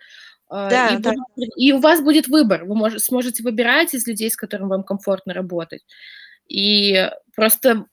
[0.52, 1.14] и Да, да.
[1.36, 2.66] будут и у вас будет выбор.
[2.66, 5.82] Вы може сможете выбирать из людей, с которыми вам комфортно работать.
[6.48, 7.86] И просто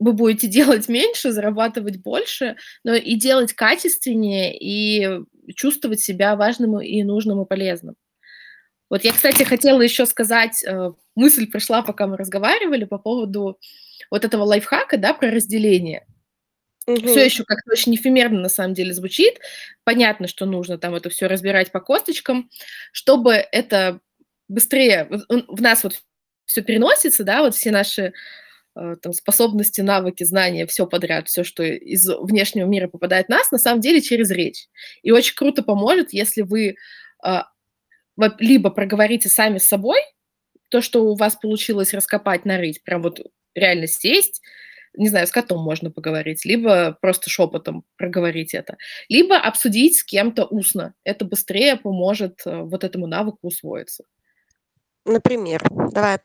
[0.00, 5.20] вы будете делать меньше, зарабатывать больше, но и делать качественнее, и
[5.56, 7.96] чувствовать себя важным, и нужным, и полезным.
[8.90, 13.58] Вот я, кстати, хотела ещё сказать, э, мысль пришла, пока мы разговаривали, по поводу
[14.10, 16.06] вот этого лайфхака, да, про разделение.
[16.96, 17.24] Всё Мгм.
[17.24, 19.38] ещё как-то очень эфемерно на самом деле звучит.
[19.84, 22.50] Понятно, что нужно там это всё разбирать по косточкам,
[22.92, 24.00] чтобы это
[24.48, 25.08] быстрее
[25.48, 26.00] в нас вот
[26.46, 28.12] всё переносится, да, вот все наши,
[28.76, 33.50] э, там способности, навыки, знания, всё подряд, всё, что из внешнего мира попадает в нас,
[33.52, 34.68] на самом деле через речь.
[35.02, 36.76] И очень круто поможет, если вы,
[37.22, 37.46] а,
[38.40, 40.00] либо проговорите сами с собой
[40.70, 43.20] то, что у вас получилось раскопать, нарыть, прям вот
[43.54, 44.42] реально сесть,
[44.96, 48.76] не знаю, с котом можно поговорить, либо просто шепотом проговорить это,
[49.08, 50.94] либо обсудить с кем-то устно.
[51.04, 54.04] Это быстрее поможет, э, вот этому навыку усвоиться.
[55.06, 55.62] Например,
[55.92, 56.18] давай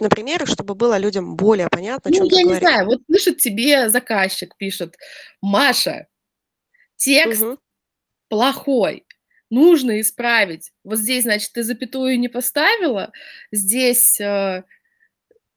[0.00, 2.68] на примерах, чтобы было людям более понятно, Ну, ты я не говоришь.
[2.68, 4.96] знаю, вот пишет тебе заказчик, пишет:
[5.42, 6.06] "Маша,
[6.96, 7.58] текст Мгм.
[8.28, 9.06] плохой,
[9.50, 10.72] нужно исправить.
[10.84, 13.12] Вот здесь, значит, ты запятую не поставила,
[13.52, 14.64] здесь, э,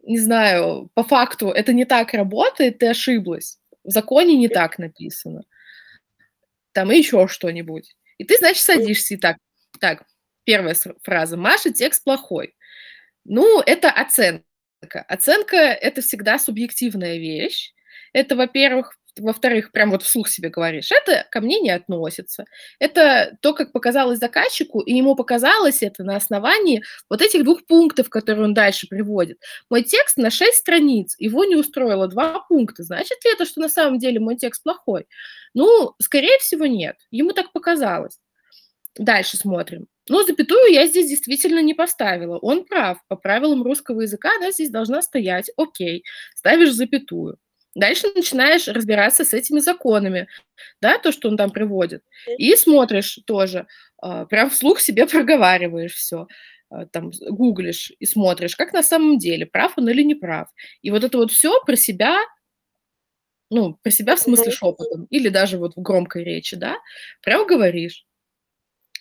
[0.03, 5.43] не знаю, по факту это не так работает, ты ошиблась, в законе не так написано".
[6.75, 7.95] Там и ещё что-нибудь.
[8.17, 8.75] И ты, значит, М.
[8.77, 9.37] садишься и так:
[9.79, 10.03] "Так,
[10.45, 12.55] 1 с фраза: Маша, текст плохой".
[13.25, 14.45] Ну, это оценка.
[15.09, 17.73] Оценка- это всегда субъективная вещь.
[18.13, 18.98] Это, во-первых.
[19.17, 22.45] Во-вторых, прям вот вслух себе говоришь: "Это ко мне не относится".
[22.79, 28.09] Это то, как показалось заказчику, и ему показалось это на основании вот этих 2 пунктов,
[28.09, 29.39] которые он дальше приводит.
[29.69, 32.83] Мой текст на 6 страниц, его не устроило 2 пункта.
[32.83, 35.07] Значит ли это, что на самом деле мой текст плохой?
[35.53, 36.95] Ну, скорее всего, нет.
[37.11, 38.19] Ему так показалось.
[38.97, 39.87] Дальше смотрим.
[40.09, 42.37] Ну, запятую я здесь действительно не поставила.
[42.39, 42.99] Он прав.
[43.07, 45.51] По правилам русского языка она здесь должна стоять.
[45.57, 46.03] Окей.
[46.35, 47.37] Ставишь запятую.
[47.79, 50.27] Дальше начинаешь разбираться с этими законами,
[50.81, 52.03] да, то, что он там приводит.
[52.37, 53.67] И смотришь тоже,
[53.97, 56.27] а, прям вслух себе проговариваешь всё.
[56.69, 60.47] А, там гуглишь и смотришь, как на самом деле, прав он или не прав.
[60.81, 62.19] И вот это вот всё про себя
[63.51, 66.77] ну, про себя, в смысле, шепотом или даже вот в громкой речи, да,
[67.23, 68.05] прям говоришь.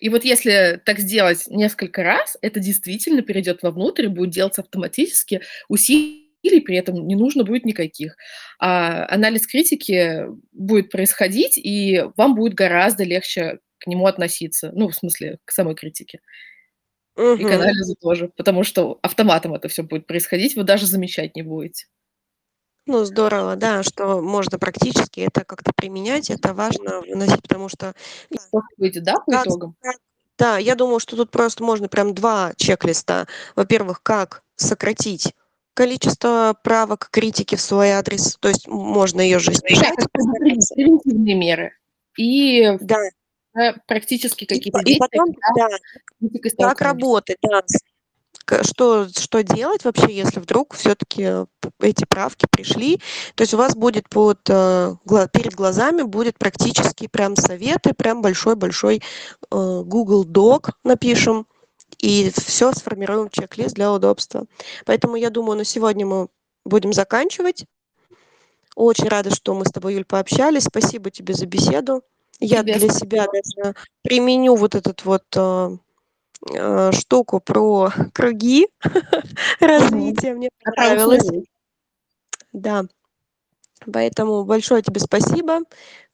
[0.00, 5.42] И вот если так сделать несколько раз, это действительно перейдет вовнутрь и будет делаться автоматически,
[6.42, 8.16] усилий при этом не нужно будет никаких.
[8.58, 14.72] А анализ критики будет происходить, и вам будет гораздо легче к нему относиться.
[14.74, 16.20] Ну, в смысле, к самой критике.
[17.16, 21.42] И к анализу тоже, потому что автоматом это всё будет происходить, вы даже замечать не
[21.42, 21.86] будете.
[22.86, 26.30] Ну, здорово, да, что можно практически это как-то применять.
[26.30, 27.94] Это важно выносить, потому что
[28.78, 29.76] Выйдет, да, по как итогам?
[30.38, 33.26] Да, я думаю, что тут просто можно прям 2 чек-листа.
[33.56, 35.34] Во-первых, как сократить
[35.78, 38.36] количество правок, критики в свой адрес.
[38.40, 39.54] То есть можно её же и
[40.12, 40.74] постараться.
[40.74, 41.72] превентивные меры.
[42.18, 42.98] И, Да.
[43.60, 45.68] э, практически И какие-то и действия, потом, да,
[46.58, 47.62] как работать, да,
[48.64, 53.00] что что делать вообще, если вдруг всё-таки п эти правки пришли.
[53.36, 54.96] То есть у вас будет под, э,
[55.32, 59.02] перед глазами будет практические прям советы, прям большой-большой,
[59.52, 61.46] э, Google Doc напишем
[61.98, 64.46] и всё сформируем чек-лист для удобства.
[64.86, 66.28] Поэтому я думаю, на сегодня мы
[66.64, 67.66] будем заканчивать.
[68.76, 70.64] Очень рада, что мы с тобой, Юль, пообщались.
[70.64, 72.02] Спасибо тебе за беседу.
[72.40, 75.70] Я Тебе для себя даже применю вот этот вот, э,
[76.54, 78.68] э, штуку про круги
[79.60, 80.34] развития.
[80.34, 81.28] Мне А понравилось.
[82.52, 82.84] Да.
[83.92, 85.60] Поэтому большое тебе спасибо.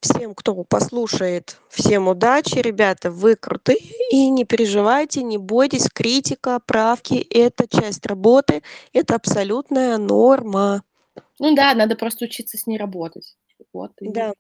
[0.01, 2.59] Всем, кто послушает, всем удачи.
[2.59, 3.79] Ребята, вы крутые,
[4.11, 5.89] и не переживайте, не бойтесь.
[5.93, 8.62] Критика, правки- это часть работы,
[8.93, 10.83] это абсолютная норма.
[11.39, 13.37] Ну да, надо просто учиться с ней работать.
[13.73, 14.31] Вот и Да.
[14.31, 14.35] Ты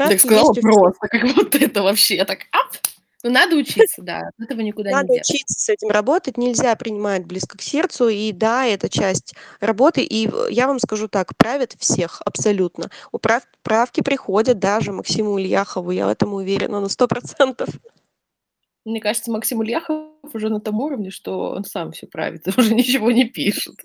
[0.00, 2.76] так Правки сказала просто, как будто это вообще так ап!
[3.24, 7.24] Ну, надо учиться, да, от этого никуда не Надо учиться с этим работать, нельзя принимать
[7.24, 8.08] близко к сердцу.
[8.08, 10.02] И да, это часть работы.
[10.02, 12.90] И я вам скажу так: правят всех абсолютно.
[13.12, 17.68] У прав правки приходят даже Максиму Ильяхову, я в этом уверена на 100 %.
[18.84, 23.10] Мне кажется, Максим Ильяхов уже на том уровне, что он сам всё правит уже ничего
[23.10, 23.76] не пишет.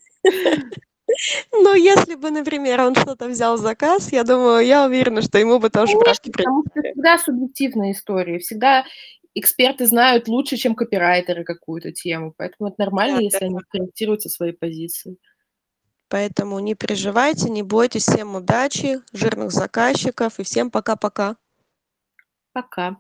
[1.52, 5.60] Ну, если бы, например, он что-то взял в заказ, я думаю, я уверена, что ему
[5.60, 8.40] бы тоже правки Конечно, потому что всегда субъективная история.
[8.40, 8.86] Всегда
[9.36, 12.34] эксперты знают лучше, чем копирайтеры какую-то тему.
[12.38, 13.58] Поэтому это нормально, если Да-да-да.
[13.58, 15.18] они корректируют со своей позиции.
[16.10, 18.08] Поэтому не переживайте, не бойтесь.
[18.08, 21.38] Всем удачи, жирных заказчиков и всем пока-пока.
[22.52, 22.98] Пока.